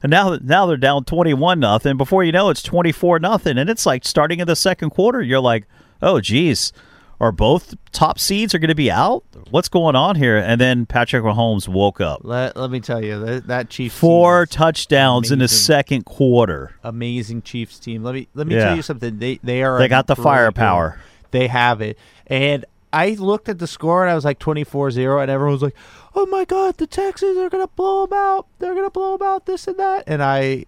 [0.04, 1.96] And now, now they're down twenty-one nothing.
[1.96, 5.22] Before you know, it's twenty-four nothing, and it's like starting in the second quarter.
[5.22, 5.66] You're like,
[6.02, 6.74] "Oh, geez,
[7.20, 9.24] are both top seeds are going to be out?
[9.52, 12.22] What's going on here?" And then Patrick Mahomes woke up.
[12.24, 16.76] Let, let me tell you that that Chiefs Four touchdowns in the second quarter.
[16.84, 18.02] amazing Chiefs team.
[18.04, 18.64] Let me let me Yeah.
[18.66, 19.20] tell you something.
[19.20, 21.00] They they are They got the firepower.
[21.30, 22.00] They have it.
[22.26, 25.76] And I looked at the score and I was like 24-0 and everyone was like,
[26.16, 28.48] "Oh my god, the Texans are going to blow them out.
[28.60, 30.66] They're going to blow them out this and that." And I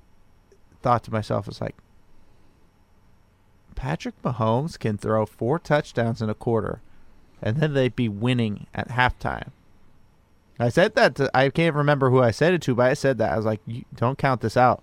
[0.82, 1.76] thought to myself it's like
[3.76, 6.82] Patrick Mahomes can throw four touchdowns in a quarter
[7.42, 9.50] and then they'd be winning at halftime.
[10.58, 13.18] I said that to, I can't remember who I said it to, but I said
[13.18, 13.34] that.
[13.34, 13.60] I was like,
[13.96, 14.82] "Don't count this out."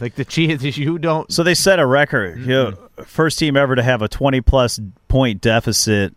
[0.00, 1.32] Like the Chiefs, you don't.
[1.32, 2.40] So they set a record.
[2.40, 6.14] You know, first team ever to have a twenty-plus point deficit,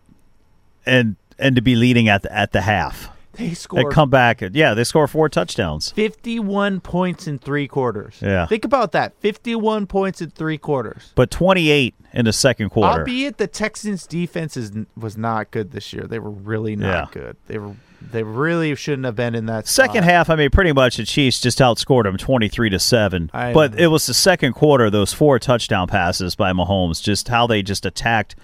[0.86, 3.10] and and to be leading at the, at the half.
[3.34, 4.42] They And scored come back.
[4.52, 5.92] Yeah, they score four touchdowns.
[5.92, 8.18] 51 points in three quarters.
[8.20, 8.44] Yeah.
[8.46, 9.14] Think about that.
[9.20, 11.12] 51 points in three quarters.
[11.14, 12.98] But twenty-eight in the second quarter.
[13.00, 16.02] Albeit the Texans defense is, was not good this year.
[16.08, 17.22] They were really not Yeah.
[17.22, 17.36] good.
[17.46, 20.96] They were they really shouldn't have been in that Second half, I mean, pretty much
[20.96, 23.30] the Chiefs just outscored them twenty-three to seven.
[23.32, 23.84] I But know.
[23.84, 27.86] it was the second quarter; those four touchdown passes by Mahomes, just how they just
[27.86, 28.34] attacked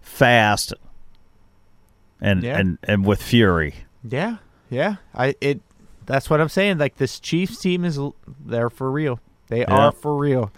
[0.00, 0.72] fast
[2.20, 2.58] and Yeah.
[2.58, 3.74] and and with fury.
[4.08, 4.36] Yeah.
[4.70, 4.96] Yeah.
[5.14, 5.60] I it
[6.06, 6.78] that's what I'm saying.
[6.78, 7.98] Like this Chiefs team is
[8.44, 9.20] they're for real.
[9.48, 9.74] They Yeah.
[9.74, 10.50] are for real.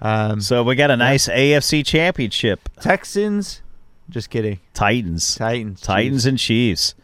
[0.00, 2.68] Um So we got a nice AFC championship.
[2.80, 3.62] Texans
[4.10, 4.58] just kidding.
[4.74, 5.80] Titans, Titans.
[5.80, 6.26] Titans, Chiefs.
[6.26, 6.94] and Chiefs.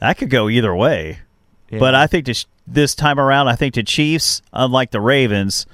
[0.00, 1.20] That could go either way.
[1.70, 1.78] Yeah.
[1.80, 5.66] But I think this, this time around, I think the Chiefs, unlike the Ravens,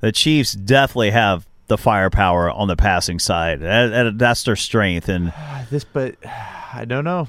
[0.00, 3.60] the Chiefs definitely have the firepower on the passing side.
[3.60, 5.08] That- that- that's their strength.
[5.08, 5.32] And
[5.70, 7.28] this but I don't know.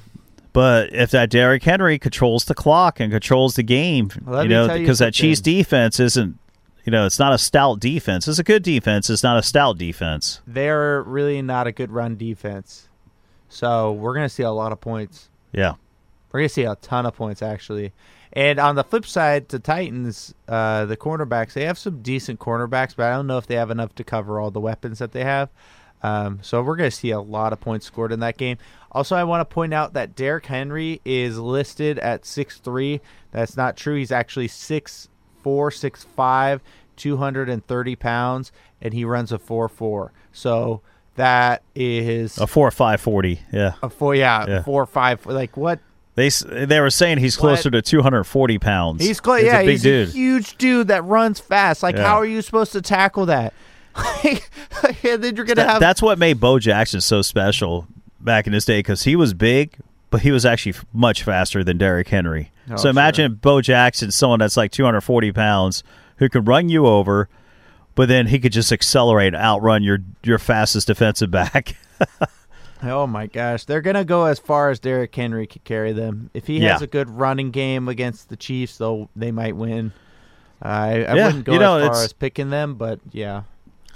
[0.54, 4.68] But if that Derrick Henry controls the clock and controls the game, Let you know,
[4.70, 6.40] because that Chiefs defense isn't,
[6.86, 8.26] you know, it's not a stout defense.
[8.28, 9.10] It's a good defense.
[9.10, 10.40] It's not a stout defense.
[10.48, 12.88] They're really not a good run defense.
[13.50, 15.30] So we're going to see a lot of points.
[15.52, 15.74] Yeah.
[16.32, 17.92] We're going to see a ton of points, actually.
[18.36, 22.94] And on the flip side, the Titans, uh, the cornerbacks, they have some decent cornerbacks,
[22.96, 25.24] but I don't know if they have enough to cover all the weapons that they
[25.24, 25.50] have.
[26.04, 28.58] Um, so we're going to see a lot of points scored in that game.
[28.92, 33.00] Also, I want to point out that Derrick Henry is listed at 6'3".
[33.32, 33.96] That's not true.
[33.96, 35.08] He's actually 6'4",
[35.44, 36.60] 6'5",
[36.98, 40.10] 230 pounds, and he runs a 4'4".
[40.34, 40.82] So
[41.16, 43.40] that is A four or five forty.
[43.52, 43.76] Yeah.
[43.82, 44.64] a 4 yeah, yeah.
[44.64, 45.26] 4 5.
[45.28, 45.80] Like what?
[46.16, 49.04] They they were saying he's closer to two hundred forty pounds.
[49.04, 49.44] He's close.
[49.44, 50.08] Yeah, a big he's dude.
[50.10, 51.84] a huge dude that runs fast.
[51.84, 52.04] Like, Yeah.
[52.06, 53.54] how are you supposed to tackle that?
[54.24, 54.40] and
[55.24, 57.88] then you're gonna That- have that's what made Bo Jackson so special
[58.22, 59.78] back in his day because he was big,
[60.10, 62.52] but he was actually much faster than Derrick Henry.
[62.72, 65.84] Oh, so imagine Bo Jackson, someone that's like 240 pounds,
[66.18, 67.30] who could run you over,
[67.94, 71.76] but then he could just accelerate, and outrun your your fastest defensive back.
[72.86, 76.30] Oh my gosh, they're gonna go as far as Derrick Henry could carry them.
[76.34, 79.92] If he has a good running game against the Chiefs, they'll they might win.
[80.62, 83.44] I, I Yeah, wouldn't go you know, as far as picking them, but yeah,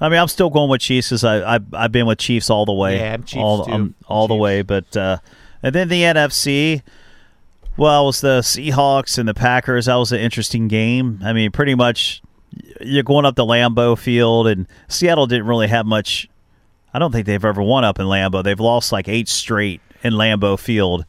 [0.02, 2.65] I mean, I'm still going with Chiefs because I, I I've been with Chiefs all
[2.65, 2.97] the way.
[2.99, 3.71] Yeah, I'm Chiefs all, too.
[3.71, 4.62] um, all the way.
[4.62, 5.17] But uh,
[5.63, 6.82] and then the NFC.
[7.78, 9.86] Well, it was the Seahawks and the Packers.
[9.86, 11.19] That was an interesting game.
[11.23, 12.21] I mean, pretty much
[12.82, 16.28] you're going up to Lambeau Field, and Seattle didn't really have much.
[16.93, 18.43] I don't think they've ever won up in Lambeau.
[18.43, 21.06] They've lost like eight straight in Lambeau Field.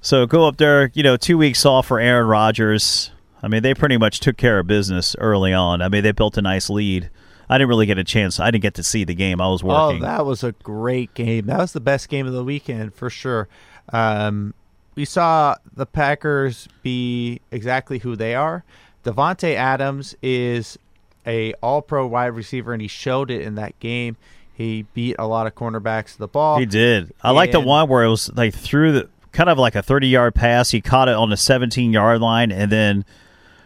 [0.00, 3.10] So go up there, you know, two weeks off for Aaron Rodgers.
[3.42, 5.82] I mean, they pretty much took care of business early on.
[5.82, 7.10] I mean, they built a nice lead.
[7.48, 8.40] I didn't really get a chance.
[8.40, 9.40] I didn't get to see the game.
[9.40, 10.02] I was working.
[10.02, 11.46] Oh, that was a great game.
[11.46, 13.48] That was the best game of the weekend for sure.
[13.92, 14.54] Um,
[14.94, 18.64] we saw the Packers be exactly who they are.
[19.04, 20.78] Davante Adams is
[21.26, 24.16] a All-Pro wide receiver, and he showed it in that game.
[24.54, 26.58] He beat a lot of cornerbacks to the ball.
[26.58, 27.12] He did.
[27.22, 30.08] I like the one where it was like through the kind of like a 30
[30.08, 30.70] yard pass.
[30.70, 33.04] He caught it on the 17 yard line, and then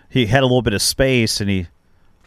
[0.08, 1.60] he had a little bit of space, and he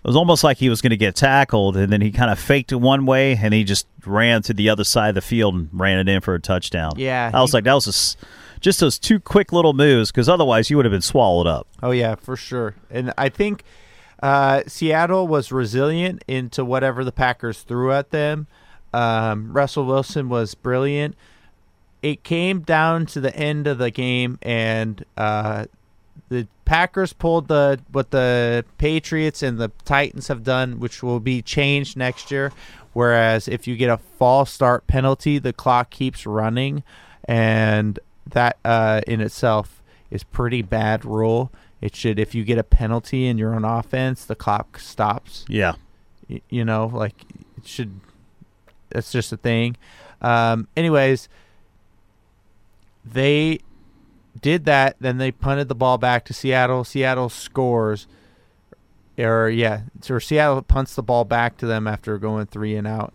[0.01, 2.39] it was almost like he was going to get tackled, and then he kind of
[2.39, 5.55] faked it one way, and he just ran to the other side of the field
[5.55, 6.93] and ran it in for a touchdown.
[6.95, 8.17] Yeah, I was he- like, that was just,
[8.61, 11.67] just those two quick little moves, because otherwise you would have been swallowed up.
[11.83, 12.75] Oh yeah, for sure.
[12.89, 13.63] And I think
[14.21, 18.47] uh, Seattle was resilient into whatever the Packers threw at them.
[18.93, 21.15] Um, Russell Wilson was brilliant.
[22.01, 25.65] It came down to the end of the game, and uh,
[26.29, 31.41] the Packers pulled the what the Patriots and the Titans have done, which will be
[31.41, 32.51] changed next year.
[32.93, 36.83] Whereas if you get a false start penalty, the clock keeps running,
[37.25, 41.51] and that uh, in itself is pretty bad rule.
[41.81, 45.45] It should if you get a penalty and you're on offense, the clock stops.
[45.47, 45.73] Yeah.
[46.29, 47.13] Y- You know, like
[47.57, 47.99] it should.
[48.89, 49.77] That's just a thing.
[50.21, 51.29] Um, anyways,
[53.05, 53.59] they
[54.39, 54.95] did that.
[54.99, 56.83] Then they punted the ball back to Seattle.
[56.83, 58.07] Seattle scores.
[59.17, 63.13] Or yeah, so Seattle punts the ball back to them after going three and out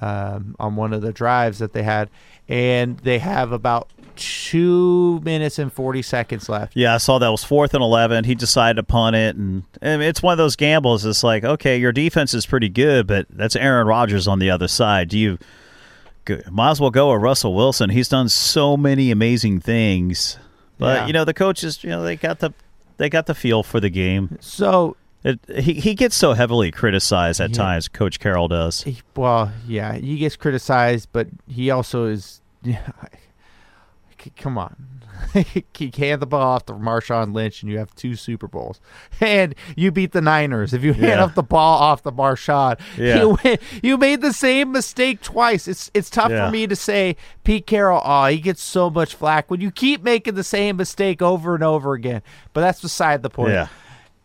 [0.00, 2.10] um, on one of the drives that they had,
[2.48, 6.76] and they have about two minutes and forty seconds left.
[6.76, 8.24] Yeah, I saw that was fourth and eleven.
[8.24, 11.04] He decided to punt it, and, and it's one of those gambles.
[11.04, 14.68] It's like, okay, your defense is pretty good, but that's Aaron Rodgers on the other
[14.68, 15.08] side.
[15.08, 15.38] Do you
[16.50, 17.90] might as well go with Russell Wilson?
[17.90, 20.38] He's done so many amazing things,
[20.78, 21.06] but Yeah.
[21.06, 22.52] you know the coaches, you know they got the
[22.96, 24.36] they got the feel for the game.
[24.40, 27.74] So It, he he gets so heavily criticized at Yeah.
[27.74, 28.82] Coach Coach Carroll does.
[28.82, 32.40] He- well, yeah, he gets criticized, but he also is.
[34.36, 34.76] come on,
[35.74, 38.80] he hand the ball off to Marshawn Lynch, and you have two Super Bowls,
[39.20, 40.72] and you beat the Niners.
[40.72, 41.24] If you hand Yeah.
[41.24, 43.20] off the ball off to Marshawn, Yeah.
[43.22, 43.58] you win.
[43.82, 45.68] You made the same mistake twice.
[45.68, 46.46] It's it's tough Yeah.
[46.46, 48.02] for me to say Pete Carroll.
[48.04, 51.64] Oh, he gets so much flack when you keep making the same mistake over and
[51.64, 52.22] over again.
[52.52, 53.52] But that's beside the point.
[53.52, 53.68] Yeah.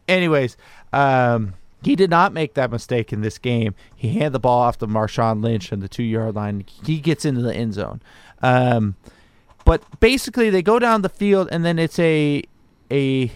[0.08, 0.58] Anyways,
[0.94, 3.74] um, he did not make that mistake in this game.
[3.96, 6.66] He handed the ball off to Marshawn Lynch on the two yard line.
[6.86, 8.02] He gets into the end zone.
[8.42, 8.96] Um,
[9.72, 12.44] but basically, they go down the field, and then it's a
[12.92, 13.32] a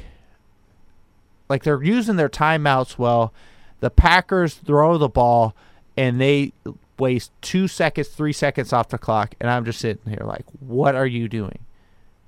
[1.47, 3.33] like they're using their timeouts well.
[3.79, 5.55] The Packers throw the ball,
[5.95, 6.51] and they
[6.99, 10.93] waste two seconds, three seconds off the clock, and I'm just sitting here like, what
[10.93, 11.59] are you doing?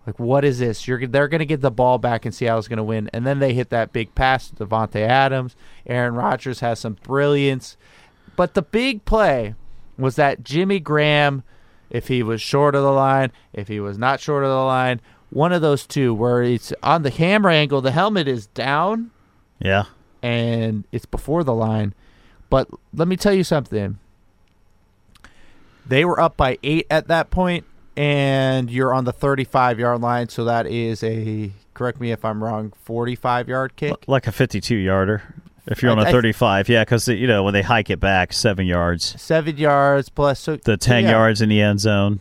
[0.06, 0.88] Like, what is this?
[0.88, 3.40] You're they're going to get the ball back and Seattle's going to win, and then
[3.40, 5.54] they hit that big pass to Davante Adams.
[5.86, 7.76] Aaron Rodgers has some brilliance,
[8.38, 9.56] but the big play
[9.98, 11.44] was that Jimmy Graham
[11.90, 15.02] if he was short of the line, if he was not short of the line,
[15.30, 19.12] one of those two where it's on the camera angle, the helmet is down
[19.60, 19.86] Yeah.
[20.22, 21.94] and it's before the line.
[22.50, 24.00] But let me tell you something.
[25.86, 27.66] They were up by eight at that point,
[27.96, 32.44] and you're on the 35 yard line, so that is a correct me if I'm
[32.44, 33.96] wrong, 45 yard kick.
[34.08, 35.22] Like a 52 yarder.
[35.68, 38.00] If you're on I- a I- 35, yeah, because you know when they hike it
[38.00, 41.12] back seven yards, Seven yards plus so the 10 yeah.
[41.12, 42.20] yards in the end zone.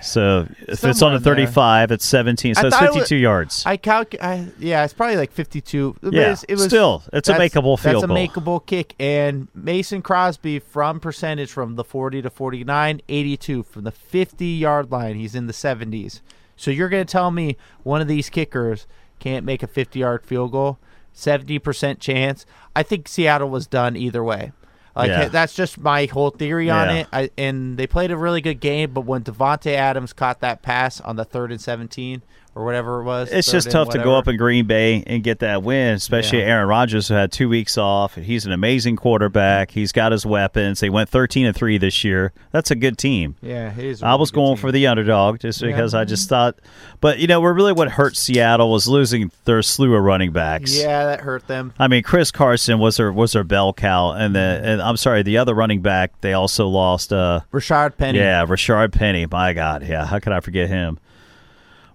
[0.00, 1.32] So if it's on a in there.
[1.34, 2.56] 35, it's 17.
[2.56, 3.62] So I it's thought it 52 yards.
[3.64, 4.16] I calc.
[4.20, 5.96] I, yeah, it's probably like 52.
[6.10, 8.96] Yeah, it was still, it's a makeable field That's a makeable kick.
[8.98, 14.90] And Mason Crosby from percentage from the 40 to 49, 82 from the 50 yard
[14.90, 15.14] line.
[15.14, 16.20] He's in the 70s.
[16.56, 18.88] So you're going to tell me one of these kickers
[19.20, 20.78] can't make a 50 yard field goal?
[21.14, 22.46] 70% chance.
[22.74, 24.52] I think Seattle was done either way.
[24.94, 25.28] Like Yeah.
[25.28, 26.94] that's just my whole theory on Yeah.
[26.94, 27.06] it.
[27.12, 31.00] I, and they played a really good game, but when Davante Adams caught that pass
[31.00, 32.22] on the third and 17
[32.54, 35.38] or whatever it was, It's just tough to go up in Green Bay and get
[35.38, 36.46] that win, especially Yeah.
[36.46, 38.14] Aaron Rodgers, who had two weeks off.
[38.14, 39.70] He's an amazing quarterback.
[39.70, 40.80] He's got his weapons.
[40.80, 42.32] They went 13 and three this year.
[42.50, 43.36] That's a good team.
[43.40, 44.60] Yeah, a I really was going team.
[44.60, 45.68] for the underdog just Yeah.
[45.68, 46.56] because I just thought,
[47.00, 50.76] but you know, what really what hurt Seattle was losing their slew of running backs.
[50.78, 51.72] Yeah, that hurt them.
[51.78, 55.22] I mean, Chris Carson was their was their bell cow, and the and I'm sorry,
[55.22, 57.12] the other running back they also lost.
[57.12, 58.18] Uh, Rashaad Penny.
[58.18, 59.26] yeah, Rashaad Penny.
[59.26, 60.98] My God, yeah, how could I forget him?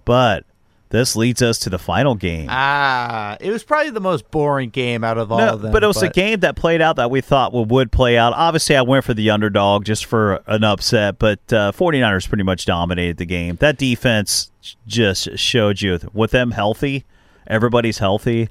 [0.07, 0.45] But
[0.89, 2.47] this leads us to the final game.
[2.49, 5.73] Ah, it was probably the most boring game out of all No, of them.
[5.73, 8.31] but it was a game that played out that we thought would, would play out.
[8.31, 12.65] Obviously, I went for the underdog just for an upset, but uh, 49ers pretty much
[12.65, 13.57] dominated the game.
[13.57, 14.49] That defense
[14.87, 17.03] just showed you with them healthy,
[17.47, 18.47] everybody's healthy.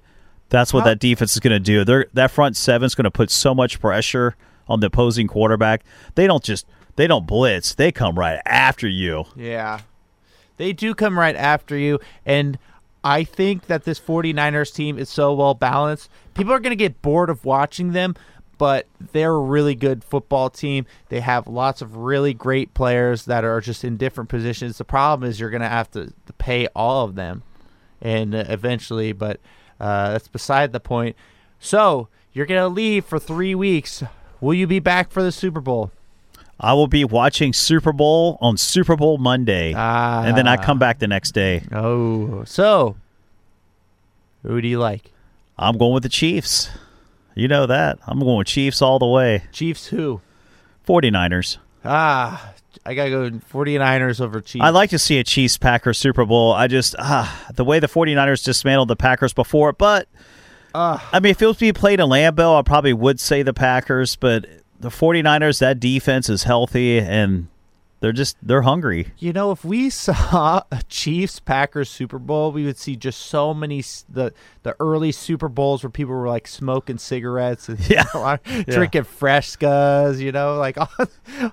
[0.51, 1.85] That's what How- that defense is going to do.
[1.87, 4.37] They're, that front seven is going to put so much pressure
[4.69, 5.85] on the opposing quarterback.
[6.17, 7.75] They don't just they don't blitz.
[7.75, 9.25] They come right after you.
[9.37, 9.81] Yeah.
[10.57, 11.99] They do come right after you.
[12.25, 12.59] And
[13.05, 16.11] I think that this 49ers team is so well balanced.
[16.35, 18.15] People are going to get bored of watching them,
[18.59, 20.87] but they're a really good football team.
[21.09, 24.79] They have lots of really great players that are just in different positions.
[24.79, 27.43] The problem is you're going to have to pay all of them
[28.01, 29.41] and uh, eventually, but
[29.79, 31.17] uh, that's beside the point.
[31.59, 34.03] So you're going to leave for three weeks.
[34.41, 35.91] Will you be back for the Super Bowl?
[36.59, 40.23] I will be watching Super Bowl on Super Bowl Monday, Ah.
[40.25, 41.63] and then I come back the next day.
[41.73, 42.97] Oh, so
[44.43, 45.13] who do you like?
[45.59, 46.71] I'm going with the Chiefs.
[47.35, 47.99] You know that.
[48.07, 49.43] I'm going with Chiefs all the way.
[49.53, 50.21] Chiefs who?
[50.87, 51.59] 49ers.
[51.85, 52.53] Ah,
[52.85, 54.65] I gotta go 49ers over Chiefs.
[54.65, 56.53] I like to see a Chiefs Packers Super Bowl.
[56.53, 60.09] I just ah, the way the 49ers dismantled the Packers before, but
[60.75, 61.07] Ah.
[61.13, 64.17] I mean if it was being played in Lambeau, I probably would say the Packers,
[64.17, 64.47] but
[64.81, 67.49] the 49ers that defense is healthy and
[68.01, 69.12] they're just they're hungry.
[69.18, 73.55] You know, if we saw a Chiefs Packers Super Bowl, we would see just so
[73.55, 78.05] many the the early Super Bowls where people were like smoking cigarettes and Yeah.
[78.47, 80.20] you know, drinking Frescas.
[80.20, 80.89] You know, like all,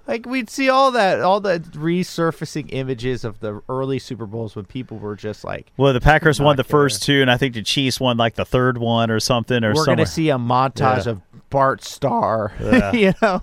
[0.05, 4.65] like we'd see all that, all the resurfacing images of the early Super Bowls when
[4.65, 7.63] people were just like, Well, the Packers won the first two and I think the
[7.63, 9.95] Chiefs won like the third one or something or we're somewhere.
[9.95, 11.11] gonna see a montage Yeah.
[11.13, 11.21] of
[11.53, 12.91] Bart Starr, Yeah.
[12.91, 13.41] you know,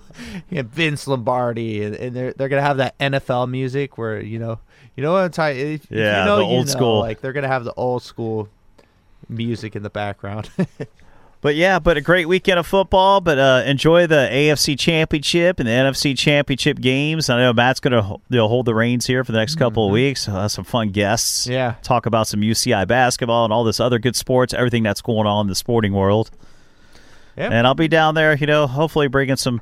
[0.51, 4.59] and Vince Lombardi, and, and they're they're gonna have that NFL music where you know,
[4.95, 5.57] you know what I'm talking.
[5.59, 6.99] If, Yeah, you know, the you old know, school.
[6.99, 8.49] Like they're gonna have the old school
[9.29, 10.49] music in the background.
[11.41, 13.19] But yeah, but a great weekend of football.
[13.19, 17.31] But uh, enjoy the AFC Championship and the NFC Championship games.
[17.31, 19.87] I know Matt's going to you know, hold the reins here for the next couple
[19.87, 20.27] of weeks.
[20.27, 21.45] Uh, some fun guests.
[21.45, 21.53] Mm-hmm.
[21.53, 21.75] Yeah.
[21.81, 25.45] Talk about some UCI basketball and all this other good sports, everything that's going on
[25.45, 26.29] in the sporting world.
[27.41, 29.61] Yeah, And I'll be down there, you know, hopefully bringing some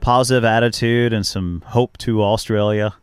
[0.00, 2.94] positive attitude and some hope to Australia.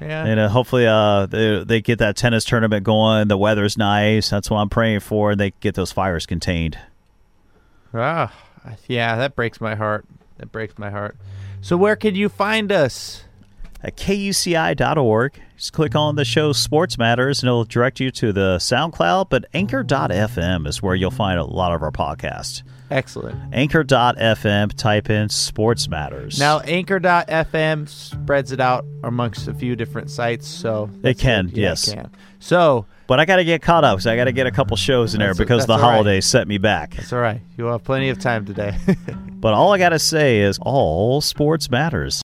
[0.00, 0.24] yeah.
[0.24, 3.28] And uh, hopefully uh, they, they get that tennis tournament going.
[3.28, 4.30] The weather's nice.
[4.30, 5.32] That's what I'm praying for.
[5.32, 6.78] And they get those fires contained.
[7.92, 8.32] Ah,
[8.88, 10.04] yeah, that breaks my heart.
[10.38, 11.16] That breaks my heart.
[11.60, 13.24] So where can you find us?
[13.84, 15.40] at kuci.org.
[15.56, 19.44] Just click on the show Sports Matters and it'll direct you to the SoundCloud, but
[19.52, 22.62] anchor.fm is where you'll find a lot of our podcasts.
[22.94, 23.36] Excellent.
[23.52, 26.38] Anchor.fm, type in Sports Matters.
[26.38, 31.48] Now, Anchor.fm spreads it out amongst a few different sites, so It can.
[31.48, 31.88] Yeah, yes.
[31.88, 32.10] It can.
[32.38, 34.76] So but I got to get caught up because I got to get a couple
[34.76, 35.92] shows in there because the all right.
[35.92, 36.94] holidays set me back.
[36.94, 37.40] That's all right.
[37.56, 38.76] You'll have plenty of time today.
[39.44, 42.22] But all I got to say is all sports matters.